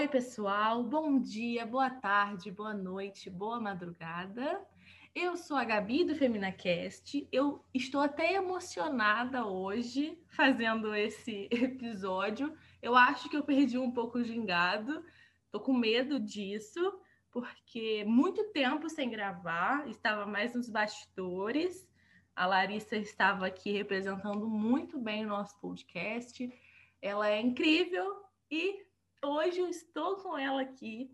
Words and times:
Oi, 0.00 0.08
pessoal, 0.08 0.82
bom 0.82 1.20
dia, 1.20 1.66
boa 1.66 1.90
tarde, 1.90 2.50
boa 2.50 2.72
noite, 2.72 3.28
boa 3.28 3.60
madrugada. 3.60 4.66
Eu 5.14 5.36
sou 5.36 5.58
a 5.58 5.62
Gabi 5.62 6.04
do 6.04 6.14
FeminaCast. 6.14 7.28
Eu 7.30 7.62
estou 7.74 8.00
até 8.00 8.32
emocionada 8.32 9.44
hoje 9.44 10.18
fazendo 10.30 10.94
esse 10.94 11.48
episódio. 11.52 12.56
Eu 12.80 12.96
acho 12.96 13.28
que 13.28 13.36
eu 13.36 13.44
perdi 13.44 13.76
um 13.76 13.90
pouco 13.90 14.16
o 14.16 14.24
gingado. 14.24 15.04
Tô 15.50 15.60
com 15.60 15.74
medo 15.74 16.18
disso, 16.18 16.80
porque 17.30 18.02
muito 18.06 18.42
tempo 18.54 18.88
sem 18.88 19.10
gravar, 19.10 19.86
estava 19.86 20.24
mais 20.24 20.54
nos 20.54 20.70
bastidores. 20.70 21.86
A 22.34 22.46
Larissa 22.46 22.96
estava 22.96 23.48
aqui 23.48 23.70
representando 23.70 24.48
muito 24.48 24.98
bem 24.98 25.26
o 25.26 25.28
nosso 25.28 25.60
podcast. 25.60 26.50
Ela 27.02 27.28
é 27.28 27.38
incrível 27.38 28.22
e 28.50 28.88
hoje 29.22 29.58
eu 29.60 29.68
estou 29.68 30.16
com 30.16 30.36
ela 30.36 30.62
aqui 30.62 31.10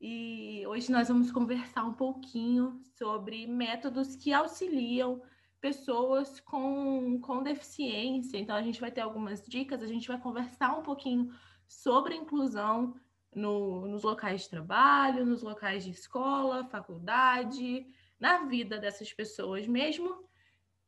e 0.00 0.64
hoje 0.66 0.90
nós 0.90 1.08
vamos 1.08 1.30
conversar 1.30 1.84
um 1.84 1.92
pouquinho 1.92 2.80
sobre 2.96 3.46
métodos 3.46 4.16
que 4.16 4.32
auxiliam 4.32 5.20
pessoas 5.60 6.40
com, 6.40 7.20
com 7.20 7.42
deficiência. 7.42 8.38
Então, 8.38 8.56
a 8.56 8.62
gente 8.62 8.80
vai 8.80 8.90
ter 8.90 9.02
algumas 9.02 9.46
dicas, 9.46 9.82
a 9.82 9.86
gente 9.86 10.08
vai 10.08 10.18
conversar 10.18 10.78
um 10.78 10.82
pouquinho 10.82 11.30
sobre 11.68 12.14
inclusão 12.14 12.94
no, 13.34 13.86
nos 13.86 14.02
locais 14.02 14.42
de 14.42 14.50
trabalho, 14.50 15.26
nos 15.26 15.42
locais 15.42 15.84
de 15.84 15.90
escola, 15.90 16.64
faculdade, 16.64 17.86
na 18.18 18.44
vida 18.46 18.78
dessas 18.78 19.12
pessoas 19.12 19.66
mesmo. 19.66 20.24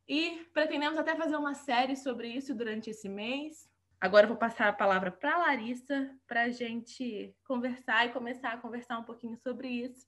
E 0.07 0.43
pretendemos 0.53 0.97
até 0.97 1.15
fazer 1.15 1.37
uma 1.37 1.53
série 1.53 1.95
sobre 1.95 2.27
isso 2.29 2.53
durante 2.53 2.89
esse 2.89 3.07
mês. 3.07 3.69
Agora 4.03 4.25
eu 4.25 4.27
vou 4.27 4.37
passar 4.37 4.67
a 4.67 4.73
palavra 4.73 5.09
para 5.09 5.33
a 5.33 5.37
Larissa 5.37 6.13
para 6.27 6.41
a 6.41 6.49
gente 6.49 7.33
conversar 7.45 8.05
e 8.05 8.11
começar 8.11 8.49
a 8.49 8.57
conversar 8.57 8.99
um 8.99 9.05
pouquinho 9.05 9.37
sobre 9.37 9.69
isso, 9.69 10.05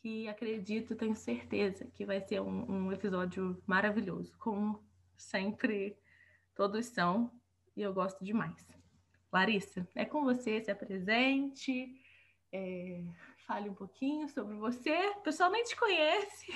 que 0.00 0.28
acredito, 0.28 0.94
tenho 0.94 1.16
certeza 1.16 1.84
que 1.94 2.06
vai 2.06 2.20
ser 2.20 2.40
um, 2.40 2.70
um 2.70 2.92
episódio 2.92 3.60
maravilhoso, 3.66 4.38
como 4.38 4.80
sempre 5.16 5.98
todos 6.54 6.86
são, 6.86 7.28
e 7.76 7.82
eu 7.82 7.92
gosto 7.92 8.24
demais. 8.24 8.64
Larissa, 9.32 9.84
é 9.96 10.04
com 10.04 10.22
você, 10.22 10.62
se 10.62 10.70
apresente, 10.70 12.00
é, 12.52 13.02
fale 13.48 13.68
um 13.68 13.74
pouquinho 13.74 14.28
sobre 14.28 14.54
você. 14.54 14.96
O 15.16 15.22
pessoal 15.22 15.50
nem 15.50 15.64
te 15.64 15.74
conhece. 15.74 16.52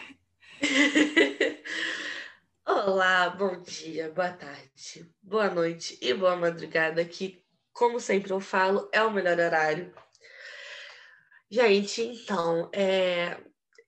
Olá, 2.74 3.28
bom 3.28 3.60
dia, 3.60 4.10
boa 4.10 4.32
tarde, 4.32 5.06
boa 5.22 5.50
noite 5.50 5.98
e 6.00 6.14
boa 6.14 6.34
madrugada, 6.34 7.04
que, 7.04 7.44
como 7.70 8.00
sempre 8.00 8.32
eu 8.32 8.40
falo, 8.40 8.88
é 8.90 9.02
o 9.02 9.10
melhor 9.10 9.38
horário. 9.38 9.94
Gente, 11.50 12.00
então, 12.00 12.70
é, 12.72 13.38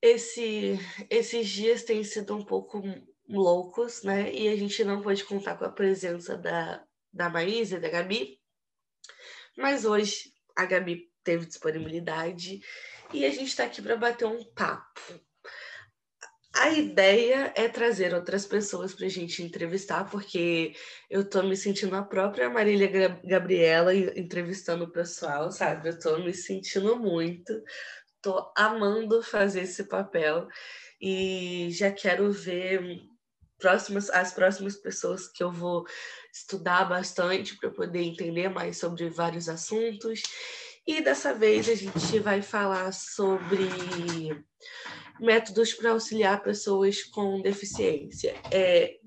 esse, 0.03 0.79
esses 1.09 1.49
dias 1.49 1.83
têm 1.83 2.05
sido 2.05 2.37
um 2.37 2.45
pouco 2.45 2.83
loucos, 3.27 4.03
né? 4.03 4.31
E 4.31 4.49
a 4.49 4.57
gente 4.57 4.85
não 4.85 5.01
pode 5.01 5.25
contar 5.25 5.57
com 5.57 5.65
a 5.65 5.73
presença 5.73 6.37
da, 6.37 6.85
da 7.11 7.31
Maísa 7.31 7.79
e 7.79 7.81
da 7.81 7.89
Gabi, 7.89 8.39
mas 9.57 9.87
hoje 9.87 10.31
a 10.55 10.67
Gabi 10.67 11.11
teve 11.25 11.47
disponibilidade 11.47 12.61
e 13.15 13.25
a 13.25 13.31
gente 13.31 13.49
está 13.49 13.65
aqui 13.65 13.81
para 13.81 13.97
bater 13.97 14.27
um 14.27 14.45
papo 14.53 15.01
a 16.55 16.71
ideia 16.71 17.53
é 17.57 17.69
trazer 17.69 18.15
outras 18.15 18.47
pessoas 18.47 18.95
para 18.95 19.07
a 19.07 19.11
gente 19.11 19.43
entrevistar, 19.43 20.09
porque 20.09 20.75
eu 21.11 21.23
estou 21.23 21.43
me 21.43 21.57
sentindo 21.57 21.97
a 21.97 22.03
própria 22.03 22.49
Marília 22.49 23.21
Gabriela 23.25 23.95
entrevistando 23.95 24.85
o 24.85 24.93
pessoal, 24.93 25.51
sabe? 25.51 25.89
Eu 25.89 25.95
estou 25.95 26.23
me 26.23 26.33
sentindo 26.33 26.97
muito, 26.97 27.53
estou 28.17 28.53
amando 28.57 29.21
fazer 29.23 29.63
esse 29.63 29.85
papel 29.85 30.47
e 31.01 31.71
já 31.73 31.91
quero 31.91 32.31
ver 32.31 33.03
próximas, 33.59 34.09
as 34.11 34.33
próximas 34.33 34.77
pessoas 34.77 35.27
que 35.27 35.43
eu 35.43 35.51
vou 35.51 35.85
estudar 36.33 36.85
bastante 36.85 37.57
para 37.57 37.71
poder 37.71 38.03
entender 38.03 38.49
mais 38.49 38.79
sobre 38.79 39.11
vários 39.11 39.49
assuntos. 39.49 40.23
E 40.87 41.01
dessa 41.01 41.35
vez 41.35 41.69
a 41.69 41.75
gente 41.75 42.19
vai 42.21 42.43
falar 42.43 42.93
sobre 42.93 43.65
métodos 45.21 45.73
para 45.75 45.91
auxiliar 45.91 46.43
pessoas 46.43 47.03
com 47.05 47.41
deficiência. 47.41 48.35
É, 48.51 48.99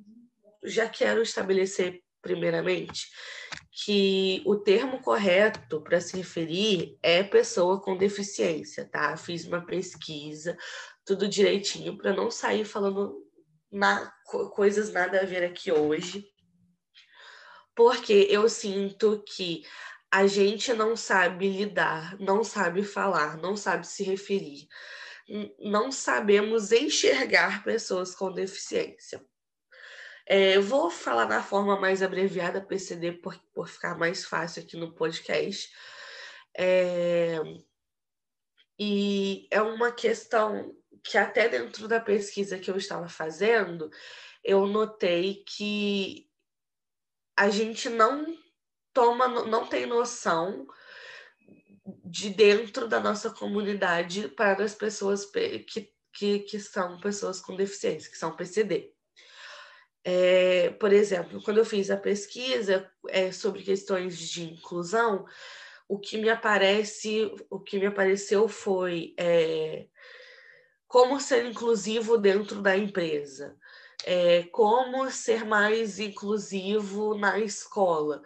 já 0.64 0.88
quero 0.88 1.22
estabelecer, 1.22 2.02
primeiramente, 2.22 3.08
que 3.72 4.42
o 4.46 4.56
termo 4.56 5.02
correto 5.02 5.82
para 5.82 6.02
se 6.02 6.18
referir 6.18 6.98
é 7.02 7.24
pessoa 7.24 7.80
com 7.80 7.98
deficiência, 7.98 8.86
tá? 8.86 9.16
Fiz 9.16 9.46
uma 9.46 9.66
pesquisa, 9.66 10.58
tudo 11.06 11.28
direitinho, 11.28 11.98
para 11.98 12.14
não 12.14 12.32
sair 12.32 12.66
falando 12.66 13.24
na, 13.72 14.12
coisas 14.56 14.92
nada 14.92 15.22
a 15.22 15.26
ver 15.26 15.44
aqui 15.44 15.72
hoje, 15.72 16.26
porque 17.76 18.28
eu 18.30 18.50
sinto 18.50 19.24
que 19.28 19.64
a 20.10 20.26
gente 20.26 20.74
não 20.74 20.96
sabe 20.96 21.50
lidar, 21.50 22.18
não 22.20 22.44
sabe 22.44 22.82
falar, 22.82 23.38
não 23.38 23.56
sabe 23.56 23.86
se 23.86 24.04
referir 24.04 24.68
não 25.60 25.92
sabemos 25.92 26.72
enxergar 26.72 27.64
pessoas 27.64 28.16
com 28.16 28.32
deficiência. 28.32 29.24
É, 30.26 30.58
eu 30.58 30.62
vou 30.62 30.90
falar 30.90 31.26
na 31.26 31.42
forma 31.42 31.80
mais 31.80 32.02
abreviada 32.02 32.62
PCD 32.62 33.14
por, 33.14 33.38
por 33.54 33.70
ficar 33.70 33.98
mais 33.98 34.26
fácil 34.26 34.62
aqui 34.62 34.76
no 34.76 34.94
podcast. 34.94 35.72
É, 36.58 37.40
e 38.80 39.48
é 39.50 39.62
uma 39.62 39.92
questão 39.92 40.76
que 41.04 41.18
até 41.18 41.48
dentro 41.48 41.88
da 41.88 42.00
pesquisa 42.00 42.60
que 42.60 42.70
eu 42.70 42.76
estava 42.76 43.08
fazendo, 43.08 43.90
eu 44.44 44.68
notei 44.68 45.44
que 45.48 46.30
a 47.36 47.50
gente 47.50 47.90
não 47.90 48.38
toma, 48.94 49.28
não 49.46 49.68
tem 49.68 49.86
noção 49.86 50.68
de 52.04 52.30
dentro 52.30 52.88
da 52.88 53.00
nossa 53.00 53.30
comunidade 53.30 54.28
para 54.30 54.64
as 54.64 54.76
pessoas 54.76 55.26
que, 55.26 55.90
que, 56.14 56.40
que 56.40 56.60
são 56.60 57.00
pessoas 57.00 57.40
com 57.40 57.56
deficiência, 57.56 58.12
que 58.12 58.18
são 58.18 58.36
PCD. 58.36 58.92
É, 60.04 60.70
por 60.72 60.94
exemplo, 60.94 61.42
quando 61.44 61.58
eu 61.58 61.66
fiz 61.66 61.92
a 61.92 61.98
pesquisa 61.98 62.90
é, 63.10 63.32
sobre 63.32 63.62
questões 63.62 64.18
de 64.18 64.44
inclusão, 64.44 65.26
o 65.88 66.00
que 66.00 66.18
me 66.18 66.30
aparece, 66.30 67.32
o 67.50 67.60
que 67.60 67.80
me 67.80 67.86
apareceu 67.88 68.48
foi 68.48 69.14
é, 69.18 69.88
como 70.88 71.20
ser 71.20 71.46
inclusivo 71.46 72.18
dentro 72.18 72.62
da 72.62 72.78
empresa, 72.78 73.58
é, 74.06 74.44
como 74.44 75.10
ser 75.12 75.46
mais 75.46 76.00
inclusivo 76.00 77.18
na 77.18 77.40
escola, 77.40 78.22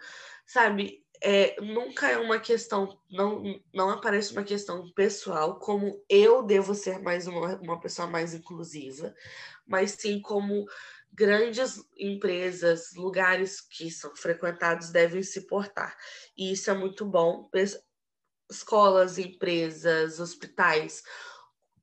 sabe? 0.46 1.01
É, 1.24 1.60
nunca 1.60 2.10
é 2.10 2.18
uma 2.18 2.38
questão, 2.40 2.98
não, 3.08 3.42
não 3.72 3.90
aparece 3.90 4.32
uma 4.32 4.42
questão 4.42 4.90
pessoal, 4.92 5.58
como 5.60 6.04
eu 6.08 6.42
devo 6.42 6.74
ser 6.74 6.98
mais 6.98 7.28
uma, 7.28 7.56
uma 7.60 7.80
pessoa 7.80 8.08
mais 8.08 8.34
inclusiva, 8.34 9.14
mas 9.64 9.92
sim 9.92 10.20
como 10.20 10.66
grandes 11.12 11.84
empresas, 11.96 12.92
lugares 12.94 13.60
que 13.60 13.88
são 13.90 14.16
frequentados 14.16 14.90
devem 14.90 15.22
se 15.22 15.46
portar. 15.46 15.96
E 16.36 16.52
isso 16.52 16.70
é 16.70 16.74
muito 16.74 17.04
bom. 17.04 17.48
Escolas, 18.50 19.16
empresas, 19.16 20.18
hospitais, 20.18 21.04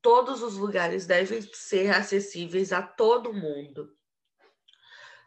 todos 0.02 0.42
os 0.42 0.56
lugares 0.56 1.06
devem 1.06 1.40
ser 1.54 1.90
acessíveis 1.90 2.72
a 2.72 2.82
todo 2.82 3.32
mundo. 3.32 3.88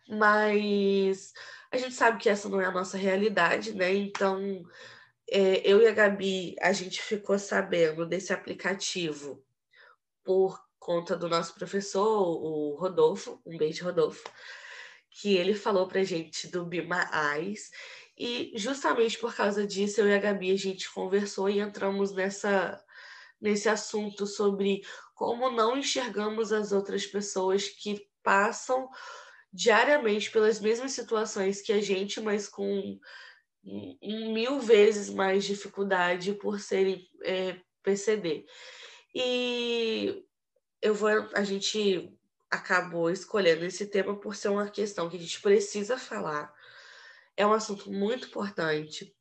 Mas 0.08 1.34
a 1.74 1.78
gente 1.78 1.96
sabe 1.96 2.20
que 2.20 2.30
essa 2.30 2.48
não 2.48 2.62
é 2.62 2.66
a 2.66 2.72
nossa 2.72 2.98
realidade, 2.98 3.74
né? 3.74 3.92
Então, 3.92 4.64
é, 5.28 5.60
eu 5.68 5.82
e 5.82 5.88
a 5.88 5.92
Gabi, 5.92 6.56
a 6.62 6.72
gente 6.72 7.02
ficou 7.02 7.40
sabendo 7.40 8.06
desse 8.06 8.32
aplicativo 8.32 9.44
por 10.24 10.64
conta 10.78 11.18
do 11.18 11.28
nosso 11.28 11.56
professor, 11.56 12.06
o 12.06 12.76
Rodolfo, 12.76 13.42
um 13.44 13.58
beijo, 13.58 13.84
Rodolfo, 13.86 14.24
que 15.10 15.36
ele 15.36 15.56
falou 15.56 15.88
pra 15.88 16.04
gente 16.04 16.48
do 16.48 16.64
Bima 16.64 17.10
Eyes. 17.36 17.72
E 18.16 18.52
justamente 18.56 19.18
por 19.18 19.36
causa 19.36 19.66
disso, 19.66 20.00
eu 20.00 20.08
e 20.08 20.14
a 20.14 20.20
Gabi, 20.20 20.52
a 20.52 20.58
gente 20.58 20.94
conversou 20.94 21.50
e 21.50 21.60
entramos 21.60 22.14
nessa, 22.14 22.80
nesse 23.42 23.68
assunto 23.68 24.28
sobre 24.28 24.84
como 25.16 25.50
não 25.50 25.76
enxergamos 25.76 26.54
as 26.54 26.72
outras 26.72 27.08
pessoas 27.08 27.68
que 27.68 28.08
passam 28.22 28.88
diariamente 29.54 30.32
pelas 30.32 30.60
mesmas 30.60 30.94
situações 30.94 31.62
que 31.62 31.72
a 31.72 31.80
gente, 31.80 32.20
mas 32.20 32.50
com 32.50 33.00
mil 33.64 34.60
vezes 34.60 35.10
mais 35.10 35.46
dificuldade 35.46 36.34
por 36.34 36.60
serem 36.60 37.08
é, 37.24 37.56
PCD. 37.84 38.46
E 39.14 40.26
eu 40.82 40.96
vou, 40.96 41.10
a 41.34 41.44
gente 41.44 42.12
acabou 42.50 43.10
escolhendo 43.10 43.64
esse 43.64 43.86
tema 43.88 44.20
por 44.20 44.36
ser 44.36 44.50
uma 44.50 44.70
questão 44.70 45.10
que 45.10 45.18
a 45.18 45.20
gente 45.20 45.40
precisa 45.40 45.98
falar. 45.98 46.54
É 47.38 47.46
um 47.46 47.54
assunto 47.54 47.92
muito 47.92 48.28
importante. 48.28 49.16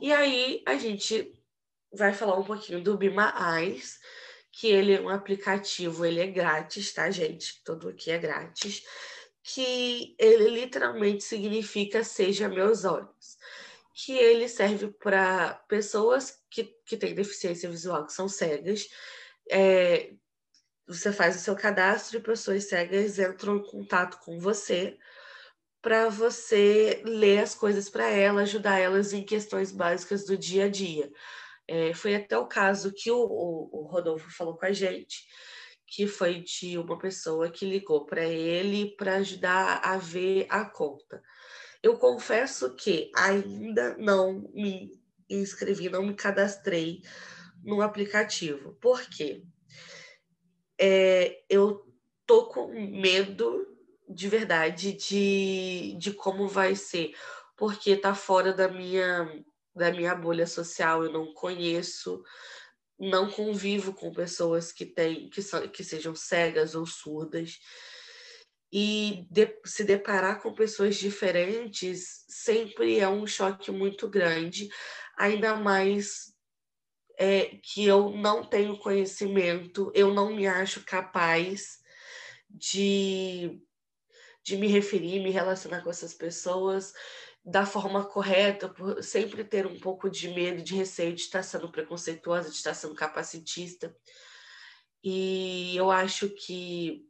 E 0.00 0.12
aí 0.12 0.62
a 0.66 0.76
gente 0.76 1.32
vai 1.92 2.12
falar 2.12 2.36
um 2.36 2.44
pouquinho 2.44 2.82
do 2.82 2.96
Bima 2.96 3.32
Eyes, 3.58 4.00
que 4.56 4.68
ele 4.68 4.94
é 4.94 5.00
um 5.00 5.08
aplicativo, 5.08 6.06
ele 6.06 6.20
é 6.20 6.26
grátis, 6.28 6.92
tá, 6.92 7.10
gente? 7.10 7.60
Tudo 7.64 7.88
aqui 7.88 8.10
é 8.12 8.18
grátis. 8.18 8.84
Que 9.42 10.14
ele 10.18 10.48
literalmente 10.48 11.24
significa 11.24 12.04
Seja 12.04 12.48
Meus 12.48 12.84
Olhos. 12.84 13.36
Que 13.92 14.12
ele 14.12 14.48
serve 14.48 14.88
para 14.92 15.54
pessoas 15.68 16.40
que, 16.48 16.64
que 16.86 16.96
têm 16.96 17.14
deficiência 17.14 17.68
visual, 17.68 18.06
que 18.06 18.12
são 18.12 18.28
cegas. 18.28 18.88
É, 19.50 20.12
você 20.86 21.12
faz 21.12 21.36
o 21.36 21.40
seu 21.40 21.56
cadastro 21.56 22.18
e 22.18 22.22
pessoas 22.22 22.64
cegas 22.68 23.18
entram 23.18 23.56
em 23.56 23.62
contato 23.64 24.20
com 24.20 24.38
você 24.38 24.96
para 25.82 26.08
você 26.08 27.02
ler 27.04 27.40
as 27.40 27.54
coisas 27.54 27.90
para 27.90 28.08
elas, 28.08 28.50
ajudar 28.50 28.78
elas 28.78 29.12
em 29.12 29.24
questões 29.24 29.72
básicas 29.72 30.24
do 30.24 30.38
dia 30.38 30.66
a 30.66 30.70
dia. 30.70 31.12
É, 31.66 31.94
foi 31.94 32.14
até 32.14 32.36
o 32.36 32.46
caso 32.46 32.92
que 32.92 33.10
o, 33.10 33.18
o, 33.18 33.68
o, 33.72 33.82
Rodolfo 33.86 34.30
falou 34.30 34.56
com 34.56 34.66
a 34.66 34.72
gente, 34.72 35.26
que 35.86 36.06
foi 36.06 36.40
de 36.40 36.76
uma 36.76 36.98
pessoa 36.98 37.50
que 37.50 37.64
ligou 37.64 38.04
para 38.04 38.24
ele 38.24 38.94
para 38.96 39.16
ajudar 39.16 39.80
a 39.82 39.96
ver 39.96 40.46
a 40.50 40.64
conta. 40.64 41.22
Eu 41.82 41.98
confesso 41.98 42.74
que 42.74 43.10
ainda 43.14 43.96
não 43.96 44.50
me 44.54 44.90
inscrevi, 45.28 45.88
não 45.88 46.02
me 46.02 46.14
cadastrei 46.14 47.02
no 47.62 47.80
aplicativo. 47.80 48.74
Por 48.80 49.02
quê? 49.08 49.42
É, 50.78 51.42
eu 51.48 51.86
tô 52.26 52.46
com 52.46 52.68
medo 52.68 53.66
de 54.08 54.28
verdade 54.28 54.92
de, 54.92 55.96
de 55.98 56.12
como 56.12 56.46
vai 56.46 56.74
ser, 56.74 57.14
porque 57.56 57.90
está 57.90 58.14
fora 58.14 58.52
da 58.52 58.68
minha, 58.68 59.44
da 59.74 59.90
minha 59.90 60.14
bolha 60.14 60.46
social, 60.46 61.04
eu 61.04 61.12
não 61.12 61.32
conheço, 61.34 62.22
não 62.98 63.30
convivo 63.30 63.92
com 63.92 64.12
pessoas 64.12 64.72
que, 64.72 64.86
têm, 64.86 65.28
que, 65.28 65.42
são, 65.42 65.66
que 65.68 65.82
sejam 65.82 66.14
cegas 66.14 66.74
ou 66.74 66.86
surdas. 66.86 67.58
E 68.72 69.26
de, 69.30 69.60
se 69.64 69.84
deparar 69.84 70.42
com 70.42 70.54
pessoas 70.54 70.96
diferentes 70.96 72.24
sempre 72.28 72.98
é 72.98 73.08
um 73.08 73.26
choque 73.26 73.70
muito 73.70 74.08
grande, 74.08 74.68
ainda 75.16 75.54
mais 75.54 76.34
é, 77.18 77.58
que 77.62 77.84
eu 77.84 78.10
não 78.10 78.44
tenho 78.44 78.78
conhecimento, 78.78 79.92
eu 79.94 80.12
não 80.12 80.34
me 80.34 80.46
acho 80.46 80.84
capaz 80.84 81.78
de 82.48 83.60
de 84.44 84.58
me 84.58 84.68
referir, 84.68 85.22
me 85.22 85.30
relacionar 85.30 85.82
com 85.82 85.88
essas 85.88 86.12
pessoas 86.12 86.92
da 87.44 87.66
forma 87.66 88.04
correta, 88.04 88.68
por 88.68 89.02
sempre 89.02 89.44
ter 89.44 89.66
um 89.66 89.78
pouco 89.78 90.08
de 90.08 90.28
medo, 90.28 90.62
de 90.62 90.74
receio 90.74 91.14
de 91.14 91.20
estar 91.20 91.42
sendo 91.42 91.70
preconceituosa, 91.70 92.48
de 92.48 92.56
estar 92.56 92.72
sendo 92.72 92.94
capacitista. 92.94 93.94
E 95.02 95.76
eu 95.76 95.90
acho 95.90 96.30
que 96.30 97.06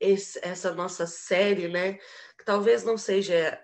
esse, 0.00 0.40
essa 0.42 0.74
nossa 0.74 1.06
série, 1.06 1.68
né, 1.68 1.94
que 2.36 2.44
talvez 2.44 2.82
não 2.82 2.98
seja 2.98 3.62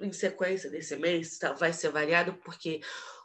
em 0.00 0.12
sequência 0.12 0.70
desse 0.70 0.94
mês, 0.96 1.38
tá, 1.38 1.52
vai 1.52 1.72
ser 1.72 1.90
variado, 1.90 2.34
porque 2.34 2.80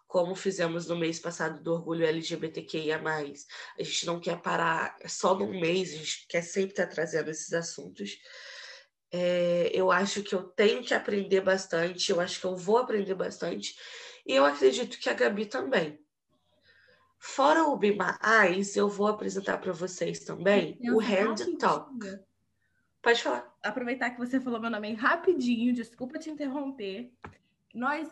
como 0.07 0.35
fizemos 0.35 0.87
no 0.87 0.95
mês 0.95 1.19
passado 1.19 1.61
do 1.61 1.73
orgulho 1.73 2.05
LGBTQIA+, 2.05 2.99
a 2.99 3.83
gente 3.83 4.05
não 4.05 4.19
quer 4.19 4.41
parar 4.41 4.97
só 5.07 5.35
num 5.35 5.59
mês, 5.59 5.93
a 5.93 5.97
gente 5.97 6.27
quer 6.27 6.41
sempre 6.41 6.71
estar 6.71 6.87
trazendo 6.87 7.29
esses 7.29 7.53
assuntos. 7.53 8.17
É, 9.15 9.69
eu 9.71 9.91
acho 9.91 10.23
que 10.23 10.33
eu 10.33 10.41
tenho 10.41 10.81
que 10.83 10.91
aprender 10.91 11.39
bastante, 11.39 12.11
eu 12.11 12.19
acho 12.19 12.39
que 12.39 12.45
eu 12.47 12.57
vou 12.57 12.79
aprender 12.79 13.13
bastante, 13.13 13.77
e 14.25 14.33
eu 14.33 14.43
acredito 14.43 14.97
que 14.97 15.07
a 15.07 15.13
Gabi 15.13 15.45
também. 15.45 15.99
Fora 17.19 17.63
o 17.65 17.77
Be 17.77 17.95
Eyes, 18.43 18.75
eu 18.75 18.89
vou 18.89 19.05
apresentar 19.05 19.59
para 19.59 19.71
vocês 19.71 20.21
também 20.21 20.79
o 20.81 20.99
Hand 20.99 21.57
Talk. 21.59 21.93
Pode 23.03 23.21
falar. 23.21 23.53
Aproveitar 23.61 24.09
que 24.09 24.17
você 24.17 24.39
falou 24.39 24.59
meu 24.59 24.71
nome 24.71 24.93
rapidinho, 24.93 25.75
desculpa 25.75 26.17
te 26.17 26.31
interromper. 26.31 27.13
Nós 27.71 28.09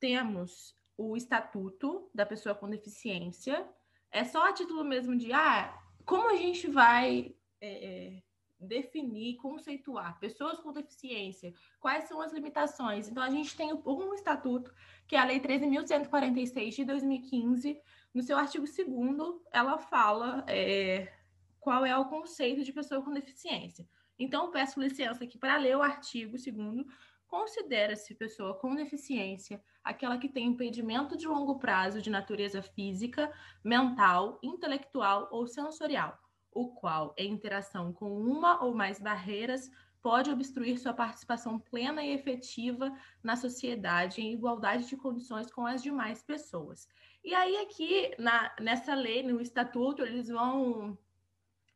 temos 0.00 0.74
o 0.96 1.18
Estatuto 1.18 2.08
da 2.14 2.24
Pessoa 2.24 2.54
com 2.54 2.70
Deficiência. 2.70 3.68
É 4.10 4.24
só 4.24 4.48
a 4.48 4.52
título 4.54 4.84
mesmo 4.84 5.14
de, 5.16 5.32
ah, 5.34 5.78
como 6.06 6.30
a 6.30 6.36
gente 6.36 6.66
vai 6.66 7.34
é, 7.60 8.16
é 8.16 8.22
definir, 8.60 9.36
conceituar 9.36 10.18
pessoas 10.20 10.60
com 10.60 10.72
deficiência, 10.72 11.54
quais 11.80 12.04
são 12.04 12.20
as 12.20 12.32
limitações. 12.32 13.08
Então, 13.08 13.22
a 13.22 13.30
gente 13.30 13.56
tem 13.56 13.72
um 13.72 14.14
estatuto, 14.14 14.72
que 15.06 15.16
é 15.16 15.18
a 15.18 15.24
Lei 15.24 15.40
13.146 15.40 16.70
de 16.76 16.84
2015. 16.84 17.80
No 18.12 18.22
seu 18.22 18.36
artigo 18.36 18.64
2 18.66 19.40
ela 19.52 19.78
fala 19.78 20.44
é, 20.46 21.12
qual 21.58 21.86
é 21.86 21.96
o 21.96 22.04
conceito 22.04 22.62
de 22.62 22.72
pessoa 22.72 23.02
com 23.02 23.12
deficiência. 23.12 23.88
Então, 24.18 24.50
peço 24.50 24.80
licença 24.80 25.24
aqui 25.24 25.38
para 25.38 25.56
ler 25.56 25.76
o 25.76 25.82
artigo 25.82 26.36
2 26.36 26.86
Considera-se 27.26 28.16
pessoa 28.16 28.58
com 28.58 28.74
deficiência 28.74 29.62
aquela 29.84 30.18
que 30.18 30.28
tem 30.28 30.48
impedimento 30.48 31.16
de 31.16 31.28
longo 31.28 31.60
prazo 31.60 32.02
de 32.02 32.10
natureza 32.10 32.60
física, 32.60 33.32
mental, 33.64 34.40
intelectual 34.42 35.28
ou 35.30 35.46
sensorial 35.46 36.18
o 36.52 36.68
qual, 36.68 37.14
em 37.16 37.32
interação 37.32 37.92
com 37.92 38.16
uma 38.16 38.62
ou 38.64 38.74
mais 38.74 39.00
barreiras, 39.00 39.70
pode 40.02 40.30
obstruir 40.30 40.78
sua 40.78 40.94
participação 40.94 41.58
plena 41.58 42.02
e 42.02 42.12
efetiva 42.12 42.92
na 43.22 43.36
sociedade 43.36 44.20
em 44.20 44.32
igualdade 44.32 44.86
de 44.86 44.96
condições 44.96 45.50
com 45.50 45.66
as 45.66 45.82
demais 45.82 46.22
pessoas. 46.22 46.88
E 47.22 47.34
aí, 47.34 47.56
aqui, 47.58 48.14
na, 48.18 48.54
nessa 48.60 48.94
lei, 48.94 49.22
no 49.22 49.40
estatuto, 49.40 50.02
eles 50.02 50.28
vão 50.28 50.98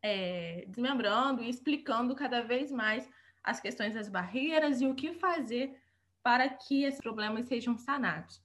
é, 0.03 0.65
desmembrando 0.69 1.43
e 1.43 1.51
explicando 1.51 2.15
cada 2.15 2.43
vez 2.43 2.73
mais 2.73 3.09
as 3.43 3.61
questões 3.61 3.95
das 3.95 4.09
barreiras 4.09 4.81
e 4.81 4.87
o 4.87 4.95
que 4.95 5.13
fazer 5.13 5.79
para 6.23 6.49
que 6.49 6.85
esses 6.85 7.01
problemas 7.01 7.45
sejam 7.45 7.77
sanados. 7.77 8.43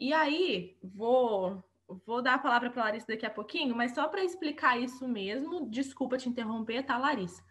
E 0.00 0.12
aí, 0.12 0.76
vou 0.82 1.62
vou 2.06 2.22
dar 2.22 2.34
a 2.34 2.38
palavra 2.38 2.70
para 2.70 2.82
a 2.82 2.84
Larissa 2.86 3.06
daqui 3.08 3.26
a 3.26 3.30
pouquinho, 3.30 3.74
mas 3.74 3.94
só 3.94 4.08
para 4.08 4.24
explicar 4.24 4.78
isso 4.78 5.06
mesmo, 5.08 5.68
desculpa 5.68 6.18
te 6.18 6.28
interromper, 6.28 6.84
tá, 6.84 6.96
Larissa? 6.96 7.42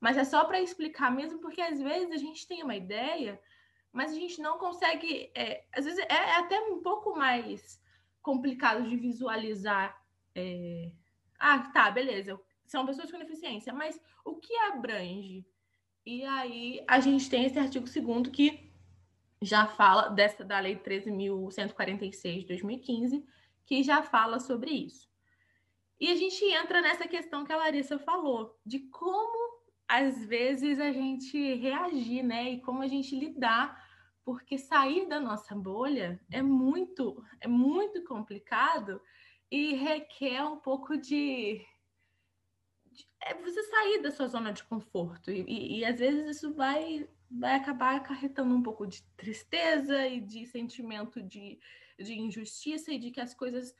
Mas 0.00 0.16
é 0.16 0.24
só 0.24 0.44
para 0.44 0.60
explicar 0.60 1.10
mesmo, 1.10 1.38
porque 1.40 1.60
às 1.60 1.80
vezes 1.80 2.10
a 2.10 2.16
gente 2.16 2.46
tem 2.46 2.62
uma 2.62 2.76
ideia, 2.76 3.40
mas 3.92 4.12
a 4.12 4.14
gente 4.14 4.40
não 4.40 4.58
consegue. 4.58 5.30
É, 5.34 5.64
às 5.72 5.84
vezes 5.84 5.98
é, 6.00 6.12
é, 6.12 6.36
até 6.36 6.60
um 6.60 6.82
pouco 6.82 7.16
mais 7.16 7.80
complicado 8.22 8.86
de 8.88 8.96
visualizar. 8.96 9.96
É... 10.34 10.90
Ah, 11.38 11.60
tá, 11.72 11.90
beleza. 11.90 12.38
São 12.66 12.84
pessoas 12.84 13.10
com 13.10 13.18
deficiência, 13.18 13.72
mas 13.72 14.00
o 14.24 14.36
que 14.36 14.54
abrange? 14.58 15.46
E 16.04 16.24
aí 16.24 16.84
a 16.86 17.00
gente 17.00 17.28
tem 17.30 17.44
esse 17.44 17.58
artigo 17.58 17.86
2 17.86 18.28
que 18.28 18.72
já 19.42 19.66
fala 19.66 20.08
dessa 20.08 20.44
da 20.44 20.58
Lei 20.60 20.76
13.146 20.76 22.40
de 22.40 22.46
2015 22.46 23.24
que 23.66 23.82
já 23.82 24.02
fala 24.02 24.40
sobre 24.40 24.70
isso. 24.70 25.08
E 26.00 26.10
a 26.10 26.14
gente 26.14 26.44
entra 26.44 26.80
nessa 26.80 27.08
questão 27.08 27.44
que 27.44 27.52
a 27.52 27.56
Larissa 27.56 27.98
falou, 27.98 28.58
de 28.64 28.80
como 28.80 29.56
às 29.88 30.24
vezes 30.24 30.80
a 30.80 30.92
gente 30.92 31.54
reagir, 31.54 32.22
né? 32.22 32.50
E 32.50 32.60
como 32.60 32.82
a 32.82 32.88
gente 32.88 33.14
lidar, 33.18 33.84
porque 34.24 34.58
sair 34.58 35.06
da 35.08 35.20
nossa 35.20 35.54
bolha 35.54 36.20
é 36.30 36.42
muito, 36.42 37.24
é 37.40 37.46
muito 37.46 38.02
complicado 38.04 39.00
e 39.50 39.74
requer 39.74 40.42
um 40.42 40.56
pouco 40.56 40.96
de, 40.96 41.64
é 43.22 43.34
você 43.34 43.62
sair 43.64 44.02
da 44.02 44.10
sua 44.10 44.26
zona 44.26 44.52
de 44.52 44.64
conforto. 44.64 45.30
E, 45.30 45.44
e, 45.46 45.78
e 45.78 45.84
às 45.84 45.98
vezes 45.98 46.36
isso 46.36 46.52
vai, 46.54 47.08
vai 47.30 47.54
acabar 47.54 47.96
acarretando 47.96 48.54
um 48.54 48.62
pouco 48.62 48.86
de 48.86 49.02
tristeza 49.16 50.06
e 50.06 50.20
de 50.20 50.46
sentimento 50.46 51.22
de, 51.22 51.58
de 51.98 52.18
injustiça 52.18 52.92
e 52.92 52.98
de 52.98 53.10
que 53.10 53.20
as 53.20 53.34
coisas, 53.34 53.74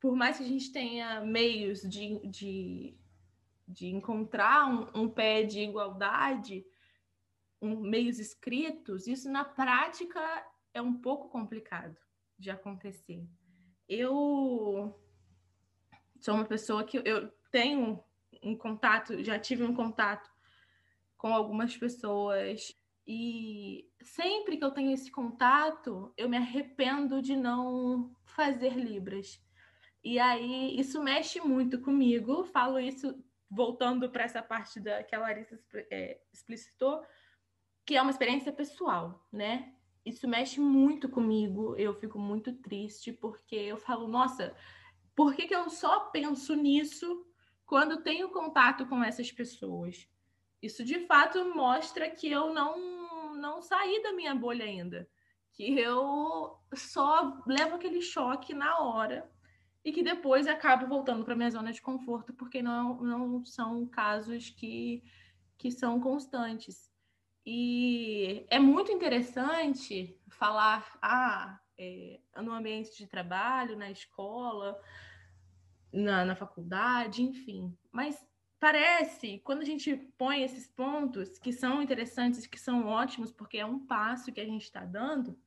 por 0.00 0.14
mais 0.14 0.38
que 0.38 0.44
a 0.44 0.48
gente 0.48 0.72
tenha 0.72 1.20
meios 1.20 1.82
de, 1.82 2.18
de, 2.28 2.96
de 3.66 3.86
encontrar 3.88 4.66
um, 4.66 5.02
um 5.02 5.08
pé 5.08 5.42
de 5.42 5.60
igualdade, 5.60 6.64
um, 7.60 7.80
meios 7.80 8.18
escritos, 8.18 9.06
isso 9.06 9.30
na 9.30 9.44
prática 9.44 10.20
é 10.72 10.80
um 10.80 10.94
pouco 10.94 11.28
complicado 11.28 11.96
de 12.38 12.50
acontecer. 12.50 13.26
Eu 13.88 14.98
sou 16.20 16.34
uma 16.34 16.44
pessoa 16.44 16.84
que 16.84 17.00
eu 17.04 17.30
tenho 17.50 18.02
um 18.42 18.56
contato, 18.56 19.22
já 19.22 19.38
tive 19.38 19.62
um 19.62 19.74
contato 19.74 20.30
com 21.16 21.32
algumas 21.32 21.76
pessoas 21.76 22.76
e 23.06 23.88
sempre 24.02 24.56
que 24.56 24.64
eu 24.64 24.70
tenho 24.70 24.92
esse 24.92 25.10
contato, 25.10 26.12
eu 26.16 26.28
me 26.28 26.36
arrependo 26.36 27.20
de 27.20 27.36
não 27.36 28.14
fazer 28.24 28.74
Libras. 28.74 29.40
E 30.02 30.18
aí 30.18 30.78
isso 30.78 31.02
mexe 31.02 31.40
muito 31.40 31.80
comigo. 31.80 32.44
Falo 32.44 32.78
isso 32.78 33.14
voltando 33.50 34.10
para 34.10 34.24
essa 34.24 34.42
parte 34.42 34.80
da, 34.80 35.02
que 35.02 35.14
a 35.14 35.20
Larissa 35.20 35.58
é, 35.90 36.20
explicitou, 36.32 37.02
que 37.86 37.96
é 37.96 38.02
uma 38.02 38.10
experiência 38.10 38.52
pessoal, 38.52 39.26
né? 39.32 39.74
isso 40.04 40.28
mexe 40.28 40.60
muito 40.60 41.08
comigo. 41.08 41.74
Eu 41.76 41.94
fico 41.94 42.18
muito 42.18 42.52
triste 42.52 43.12
porque 43.12 43.56
eu 43.56 43.78
falo, 43.78 44.06
nossa, 44.06 44.54
por 45.14 45.34
que, 45.34 45.46
que 45.46 45.54
eu 45.54 45.70
só 45.70 46.00
penso 46.10 46.54
nisso 46.54 47.26
quando 47.64 48.02
tenho 48.02 48.28
contato 48.28 48.86
com 48.86 49.02
essas 49.02 49.32
pessoas? 49.32 50.06
Isso 50.64 50.82
de 50.82 51.00
fato 51.00 51.54
mostra 51.54 52.08
que 52.08 52.26
eu 52.30 52.54
não, 52.54 53.34
não 53.36 53.60
saí 53.60 54.02
da 54.02 54.14
minha 54.14 54.34
bolha 54.34 54.64
ainda. 54.64 55.06
Que 55.52 55.78
eu 55.78 56.58
só 56.74 57.38
levo 57.46 57.76
aquele 57.76 58.00
choque 58.00 58.54
na 58.54 58.78
hora 58.78 59.30
e 59.84 59.92
que 59.92 60.02
depois 60.02 60.46
acabo 60.46 60.86
voltando 60.86 61.22
para 61.22 61.36
minha 61.36 61.50
zona 61.50 61.70
de 61.70 61.82
conforto, 61.82 62.32
porque 62.32 62.62
não, 62.62 62.96
não 63.02 63.44
são 63.44 63.86
casos 63.86 64.48
que, 64.48 65.04
que 65.58 65.70
são 65.70 66.00
constantes. 66.00 66.90
E 67.44 68.46
é 68.48 68.58
muito 68.58 68.90
interessante 68.90 70.18
falar 70.30 70.98
ah, 71.02 71.60
é, 71.76 72.18
no 72.38 72.52
ambiente 72.52 72.96
de 72.96 73.06
trabalho, 73.06 73.76
na 73.76 73.90
escola, 73.90 74.80
na, 75.92 76.24
na 76.24 76.34
faculdade, 76.34 77.22
enfim. 77.22 77.76
Mas 77.92 78.26
parece, 78.64 79.42
quando 79.44 79.60
a 79.60 79.64
gente 79.66 79.94
põe 80.16 80.42
esses 80.42 80.66
pontos 80.66 81.38
que 81.38 81.52
são 81.52 81.82
interessantes, 81.82 82.46
que 82.46 82.58
são 82.58 82.86
ótimos, 82.86 83.30
porque 83.30 83.58
é 83.58 83.66
um 83.66 83.78
passo 83.78 84.32
que 84.32 84.40
a 84.40 84.44
gente 84.46 84.62
está 84.62 84.86
dando, 84.86 85.38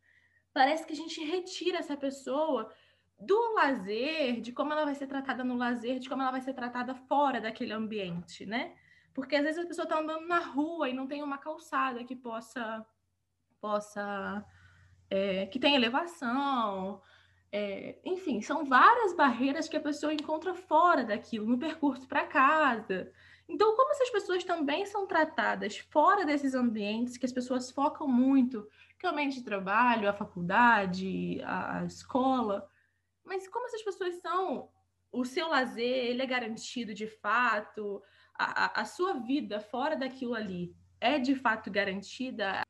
parece 0.54 0.86
que 0.86 0.94
a 0.94 0.96
gente 0.96 1.20
retira 1.24 1.80
essa 1.80 1.98
pessoa 1.98 2.72
do 3.20 3.56
lazer, 3.56 4.40
de 4.40 4.52
como 4.52 4.72
ela 4.72 4.86
vai 4.86 4.94
ser 4.94 5.08
tratada 5.08 5.44
no 5.44 5.58
lazer, 5.58 5.98
de 5.98 6.08
como 6.08 6.22
ela 6.22 6.30
vai 6.30 6.42
ser 6.42 6.54
tratada 6.54 6.94
fora 6.94 7.42
daquele 7.42 7.74
ambiente, 7.74 8.46
né? 8.46 8.76
Porque 9.16 9.36
às 9.36 9.44
vezes 9.44 9.64
a 9.64 9.68
pessoa 9.68 9.86
está 9.86 9.98
andando 9.98 10.28
na 10.28 10.38
rua 10.38 10.88
e 10.88 10.94
não 10.94 11.08
tem 11.08 11.24
uma 11.24 11.40
calçada 11.40 12.04
que 12.04 12.16
possa, 12.16 12.86
possa 13.60 14.46
é, 15.10 15.48
que 15.48 15.58
tem 15.58 15.74
elevação, 15.74 17.02
é, 17.52 17.98
enfim, 18.04 18.42
são 18.42 18.66
várias 18.66 19.16
barreiras 19.16 19.70
que 19.70 19.78
a 19.78 19.82
pessoa 19.82 20.14
encontra 20.14 20.54
fora 20.54 21.04
daquilo, 21.04 21.48
no 21.48 21.58
percurso 21.58 22.08
para 22.08 22.26
casa. 22.26 23.12
Então, 23.48 23.76
como 23.76 23.92
essas 23.92 24.10
pessoas 24.10 24.44
também 24.44 24.86
são 24.86 25.08
tratadas 25.08 25.78
fora 25.78 26.26
desses 26.26 26.54
ambientes, 26.54 27.18
que 27.18 27.26
as 27.26 27.32
pessoas 27.32 27.72
focam 27.72 28.08
muito, 28.08 28.68
que 29.00 29.06
é 29.06 29.10
o 29.10 29.14
ambiente 29.14 29.38
de 29.38 29.44
trabalho, 29.44 30.10
a 30.10 30.14
faculdade, 30.14 31.42
a 31.46 31.86
escola, 31.86 32.70
mas 33.24 33.48
como 33.48 33.68
essas 33.68 33.84
pessoas 33.84 34.16
são, 34.22 34.70
o 35.12 35.24
seu 35.24 35.48
lazer, 35.48 36.08
ele 36.08 36.22
é 36.22 36.26
garantido 36.26 36.94
de 36.94 37.08
fato, 37.08 38.02
a, 38.38 38.82
a, 38.82 38.86
sua 38.86 39.14
vida 39.14 39.60
fora 39.60 39.96
daquilo 39.96 40.34
ali 40.34 40.76
é 41.00 41.18
de 41.18 41.36
fato 41.36 41.72
garantida? 41.72 42.62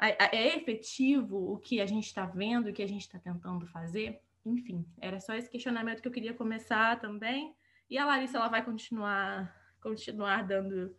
É 0.00 0.56
efetivo 0.56 1.52
o 1.52 1.58
que 1.58 1.80
a 1.80 1.86
gente 1.86 2.06
está 2.06 2.24
vendo, 2.24 2.68
o 2.68 2.72
que 2.72 2.82
a 2.82 2.86
gente 2.86 3.02
está 3.02 3.18
tentando 3.18 3.66
fazer? 3.66 4.20
Enfim, 4.46 4.86
era 5.00 5.18
só 5.20 5.34
esse 5.34 5.50
questionamento 5.50 6.00
que 6.00 6.06
eu 6.06 6.12
queria 6.12 6.32
começar 6.32 7.00
também. 7.00 7.54
E 7.90 7.98
a 7.98 8.06
Larissa 8.06 8.38
ela 8.38 8.48
vai 8.48 8.64
continuar, 8.64 9.52
continuar 9.80 10.46
dando, 10.46 10.96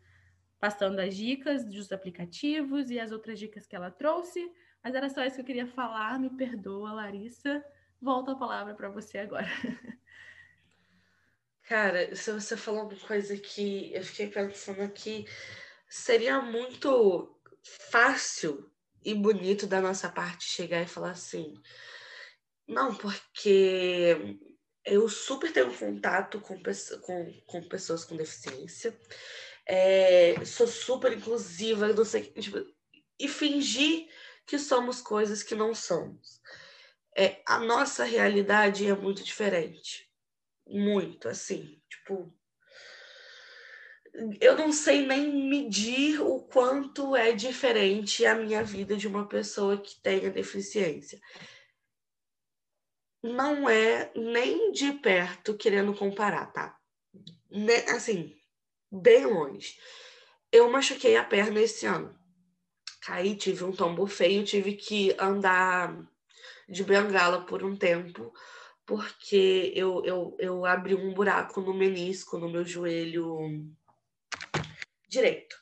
passando 0.59 0.99
as 0.99 1.15
dicas 1.15 1.63
dos 1.63 1.91
aplicativos 1.93 2.89
e 2.89 2.99
as 2.99 3.11
outras 3.11 3.39
dicas 3.39 3.65
que 3.65 3.75
ela 3.75 3.89
trouxe. 3.89 4.51
Mas 4.83 4.93
era 4.93 5.09
só 5.09 5.23
isso 5.23 5.35
que 5.35 5.41
eu 5.41 5.45
queria 5.45 5.67
falar. 5.67 6.19
Me 6.19 6.29
perdoa, 6.29 6.91
Larissa. 6.91 7.63
Volto 8.01 8.31
a 8.31 8.35
palavra 8.35 8.73
para 8.73 8.89
você 8.89 9.19
agora. 9.19 9.47
Cara, 11.63 12.15
se 12.15 12.31
você 12.31 12.57
falou 12.57 12.83
uma 12.83 12.95
coisa 12.95 13.37
que 13.37 13.93
eu 13.93 14.03
fiquei 14.03 14.27
pensando 14.27 14.81
aqui, 14.81 15.25
seria 15.87 16.41
muito 16.41 17.39
fácil 17.61 18.68
e 19.03 19.13
bonito 19.13 19.67
da 19.67 19.81
nossa 19.81 20.09
parte 20.09 20.45
chegar 20.45 20.81
e 20.81 20.87
falar 20.87 21.11
assim: 21.11 21.53
não, 22.67 22.93
porque 22.95 24.37
eu 24.85 25.07
super 25.09 25.51
tenho 25.51 25.75
contato 25.77 26.39
com, 26.41 26.61
com, 27.01 27.41
com 27.45 27.69
pessoas 27.69 28.05
com 28.05 28.15
deficiência, 28.15 28.97
é, 29.65 30.43
sou 30.45 30.67
super 30.67 31.13
inclusiva, 31.13 31.93
não 31.93 32.05
sei, 32.05 32.23
tipo, 32.33 32.57
e 33.19 33.27
fingir 33.27 34.07
que 34.45 34.57
somos 34.57 35.01
coisas 35.01 35.43
que 35.43 35.55
não 35.55 35.75
somos. 35.75 36.39
É, 37.17 37.41
a 37.45 37.59
nossa 37.59 38.03
realidade 38.03 38.87
é 38.87 38.95
muito 38.95 39.23
diferente 39.23 40.09
muito, 40.69 41.27
assim, 41.27 41.81
tipo. 41.89 42.33
Eu 44.41 44.57
não 44.57 44.71
sei 44.71 45.05
nem 45.05 45.49
medir 45.49 46.21
o 46.21 46.41
quanto 46.41 47.15
é 47.15 47.31
diferente 47.31 48.25
a 48.25 48.35
minha 48.35 48.63
vida 48.63 48.95
de 48.95 49.07
uma 49.07 49.27
pessoa 49.27 49.77
que 49.77 49.99
tenha 50.01 50.29
deficiência. 50.29 51.19
Não 53.23 53.69
é 53.69 54.11
nem 54.15 54.71
de 54.71 54.93
perto 54.93 55.57
querendo 55.57 55.93
comparar, 55.93 56.51
tá? 56.51 56.77
Assim, 57.93 58.35
bem 58.91 59.25
longe. 59.25 59.77
Eu 60.51 60.69
machuquei 60.69 61.15
a 61.15 61.23
perna 61.23 61.61
esse 61.61 61.85
ano. 61.85 62.17
Caí, 63.01 63.35
tive 63.35 63.63
um 63.63 63.71
tombo 63.71 64.05
feio, 64.07 64.43
tive 64.43 64.73
que 64.73 65.15
andar 65.19 65.95
de 66.67 66.83
bengala 66.83 67.45
por 67.45 67.63
um 67.63 67.75
tempo 67.75 68.33
porque 68.89 69.71
eu, 69.75 70.03
eu, 70.03 70.35
eu 70.39 70.65
abri 70.65 70.95
um 70.95 71.13
buraco 71.13 71.61
no 71.61 71.75
menisco, 71.75 72.39
no 72.39 72.49
meu 72.49 72.65
joelho 72.65 73.37
direito. 75.09 75.55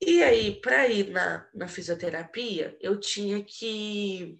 E 0.00 0.22
aí, 0.22 0.60
para 0.60 0.86
ir 0.88 1.10
na, 1.10 1.46
na 1.54 1.66
fisioterapia, 1.66 2.76
eu 2.80 3.00
tinha 3.00 3.42
que, 3.42 4.38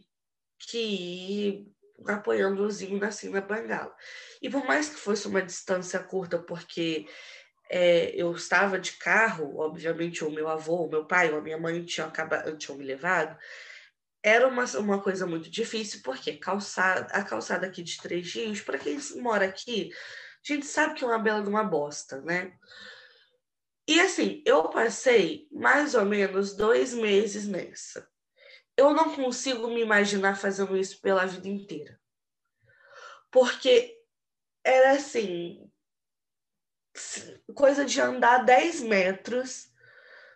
que 0.58 0.78
ir 0.78 1.72
apoiando 2.06 2.62
o 2.62 2.70
Zinho 2.70 3.04
assim 3.04 3.28
na 3.30 3.40
bengala. 3.40 3.94
E 4.40 4.48
por 4.48 4.64
mais 4.64 4.88
que 4.88 4.96
fosse 4.96 5.26
uma 5.26 5.42
distância 5.42 5.98
curta, 5.98 6.38
porque 6.38 7.06
é, 7.68 8.10
eu 8.14 8.32
estava 8.32 8.78
de 8.78 8.92
carro, 8.92 9.58
obviamente 9.58 10.24
o 10.24 10.30
meu 10.30 10.48
avô, 10.48 10.84
o 10.84 10.90
meu 10.90 11.04
pai 11.06 11.30
ou 11.30 11.38
a 11.38 11.42
minha 11.42 11.58
mãe 11.58 11.84
tinham, 11.84 12.08
acabado, 12.08 12.56
tinham 12.56 12.78
me 12.78 12.84
levado, 12.84 13.36
era 14.22 14.46
uma, 14.46 14.64
uma 14.78 15.02
coisa 15.02 15.26
muito 15.26 15.50
difícil, 15.50 16.00
porque 16.02 16.36
calçada, 16.36 17.06
a 17.12 17.22
calçada 17.22 17.66
aqui 17.66 17.82
de 17.82 17.98
Três 17.98 18.32
Rios, 18.32 18.60
para 18.60 18.78
quem 18.78 18.98
mora 19.16 19.44
aqui, 19.44 19.90
a 19.92 20.52
gente 20.52 20.66
sabe 20.66 20.94
que 20.94 21.04
é 21.04 21.06
uma 21.06 21.18
bela 21.18 21.42
de 21.42 21.48
uma 21.48 21.64
bosta, 21.64 22.20
né? 22.22 22.52
E 23.88 23.98
assim, 24.00 24.42
eu 24.44 24.68
passei 24.68 25.48
mais 25.50 25.94
ou 25.94 26.04
menos 26.04 26.54
dois 26.54 26.92
meses 26.92 27.48
nessa. 27.48 28.06
Eu 28.76 28.92
não 28.92 29.16
consigo 29.16 29.66
me 29.68 29.80
imaginar 29.80 30.36
fazendo 30.36 30.76
isso 30.76 31.00
pela 31.00 31.24
vida 31.24 31.48
inteira. 31.48 31.98
Porque 33.30 33.98
era 34.62 34.92
assim, 34.92 35.72
coisa 37.54 37.86
de 37.86 37.98
andar 37.98 38.44
10 38.44 38.82
metros 38.82 39.72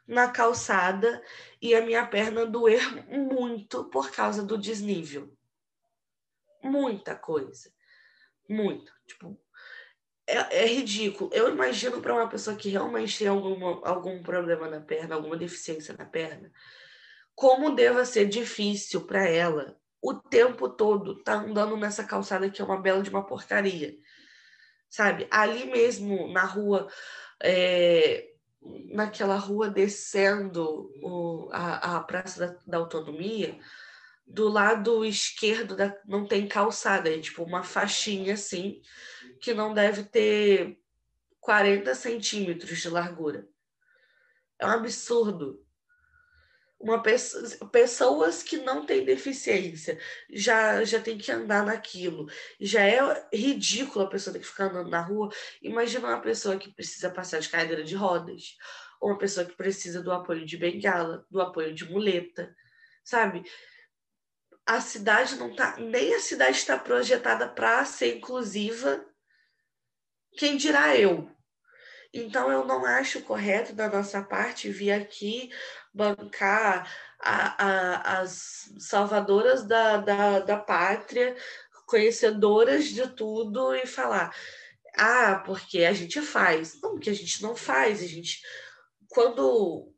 na 0.07 0.31
calçada 0.31 1.23
e 1.61 1.75
a 1.75 1.85
minha 1.85 2.07
perna 2.07 2.47
doer 2.47 3.07
muito 3.07 3.85
por 3.91 4.11
causa 4.11 4.43
do 4.43 4.57
desnível. 4.57 5.31
Muita 6.63 7.15
coisa. 7.15 7.71
Muito. 8.49 8.91
Tipo, 9.07 9.39
é, 10.27 10.65
é 10.65 10.67
ridículo. 10.67 11.31
Eu 11.33 11.51
imagino 11.51 12.01
para 12.01 12.15
uma 12.15 12.29
pessoa 12.29 12.57
que 12.57 12.69
realmente 12.71 13.19
tem 13.19 13.29
alguma, 13.29 13.81
algum 13.87 14.23
problema 14.23 14.69
na 14.69 14.81
perna, 14.81 15.15
alguma 15.15 15.37
deficiência 15.37 15.95
na 15.97 16.05
perna, 16.05 16.51
como 17.35 17.75
deva 17.75 18.05
ser 18.05 18.27
difícil 18.27 19.07
para 19.07 19.29
ela 19.29 19.77
o 20.03 20.15
tempo 20.15 20.69
todo 20.69 21.23
tá 21.23 21.35
andando 21.35 21.77
nessa 21.77 22.03
calçada 22.03 22.51
que 22.51 22.61
é 22.61 22.65
uma 22.65 22.81
bela 22.81 23.03
de 23.03 23.09
uma 23.09 23.25
porcaria. 23.25 23.97
Sabe? 24.89 25.29
Ali 25.31 25.67
mesmo, 25.67 26.31
na 26.33 26.45
rua, 26.45 26.89
é, 27.41 28.33
naquela 28.91 29.37
rua 29.37 29.71
descendo 29.71 30.91
o, 31.01 31.49
a, 31.53 31.97
a 31.97 32.01
Praça 32.01 32.47
da, 32.47 32.59
da, 32.67 32.79
Autonomia, 32.79 33.59
do 34.27 34.49
lado 34.49 35.05
esquerdo 35.05 35.77
da, 35.77 35.97
não 36.05 36.27
tem 36.27 36.49
calçada, 36.49 37.09
é 37.09 37.19
tipo 37.21 37.45
uma 37.45 37.63
faixinha 37.63 38.35
assim, 38.35 38.83
que 39.43 39.53
não 39.53 39.75
deve 39.75 40.05
ter 40.05 40.81
40 41.41 41.95
centímetros 41.95 42.79
de 42.79 42.89
largura. 42.89 43.47
É 44.59 44.67
um 44.67 44.71
absurdo 44.71 45.63
uma 46.83 47.01
pessoa, 47.01 47.69
pessoas 47.71 48.43
que 48.43 48.57
não 48.59 48.85
têm 48.85 49.05
deficiência 49.05 49.99
já 50.29 50.85
já 50.85 51.01
tem 51.01 51.17
que 51.17 51.31
andar 51.31 51.65
naquilo. 51.65 52.29
Já 52.61 52.83
é 52.83 53.29
ridículo 53.33 54.05
a 54.05 54.09
pessoa 54.09 54.35
ter 54.35 54.41
que 54.41 54.47
ficar 54.47 54.65
andando 54.65 54.91
na 54.91 55.01
rua. 55.01 55.31
Imagina 55.63 56.09
uma 56.09 56.21
pessoa 56.21 56.59
que 56.59 56.73
precisa 56.75 57.09
passar 57.09 57.39
de 57.41 57.49
cadeira 57.49 57.85
de 57.85 57.95
rodas, 57.95 58.57
ou 59.01 59.11
uma 59.11 59.19
pessoa 59.19 59.47
que 59.47 59.55
precisa 59.55 60.03
do 60.03 60.11
apoio 60.11 60.45
de 60.45 60.57
bengala, 60.57 61.25
do 61.31 61.41
apoio 61.41 61.73
de 61.73 61.89
muleta, 61.89 62.55
sabe? 63.05 63.45
A 64.67 64.81
cidade 64.81 65.37
não 65.37 65.55
tá, 65.55 65.77
nem 65.79 66.15
a 66.15 66.21
cidade 66.21 66.57
está 66.57 66.77
projetada 66.79 67.49
para 67.49 67.85
ser 67.85 68.17
inclusiva. 68.17 69.05
Quem 70.37 70.57
dirá 70.57 70.97
eu? 70.97 71.31
Então, 72.13 72.53
eu 72.53 72.65
não 72.65 72.85
acho 72.85 73.23
correto 73.23 73.73
da 73.73 73.89
nossa 73.89 74.23
parte 74.23 74.71
vir 74.71 74.93
aqui 74.93 75.51
bancar 75.95 76.91
a, 77.21 77.65
a, 77.65 78.21
as 78.21 78.71
salvadoras 78.79 79.65
da, 79.65 79.97
da, 79.99 80.41
da 80.41 80.57
pátria, 80.59 81.37
conhecedoras 81.87 82.87
de 82.87 83.07
tudo 83.09 83.75
e 83.75 83.87
falar, 83.87 84.35
ah, 84.97 85.43
porque 85.45 85.85
a 85.85 85.93
gente 85.93 86.21
faz. 86.21 86.81
Não, 86.83 86.93
porque 86.93 87.11
a 87.11 87.15
gente 87.15 87.43
não 87.43 87.55
faz. 87.55 88.03
A 88.03 88.07
gente, 88.07 88.43
quando, 89.09 89.93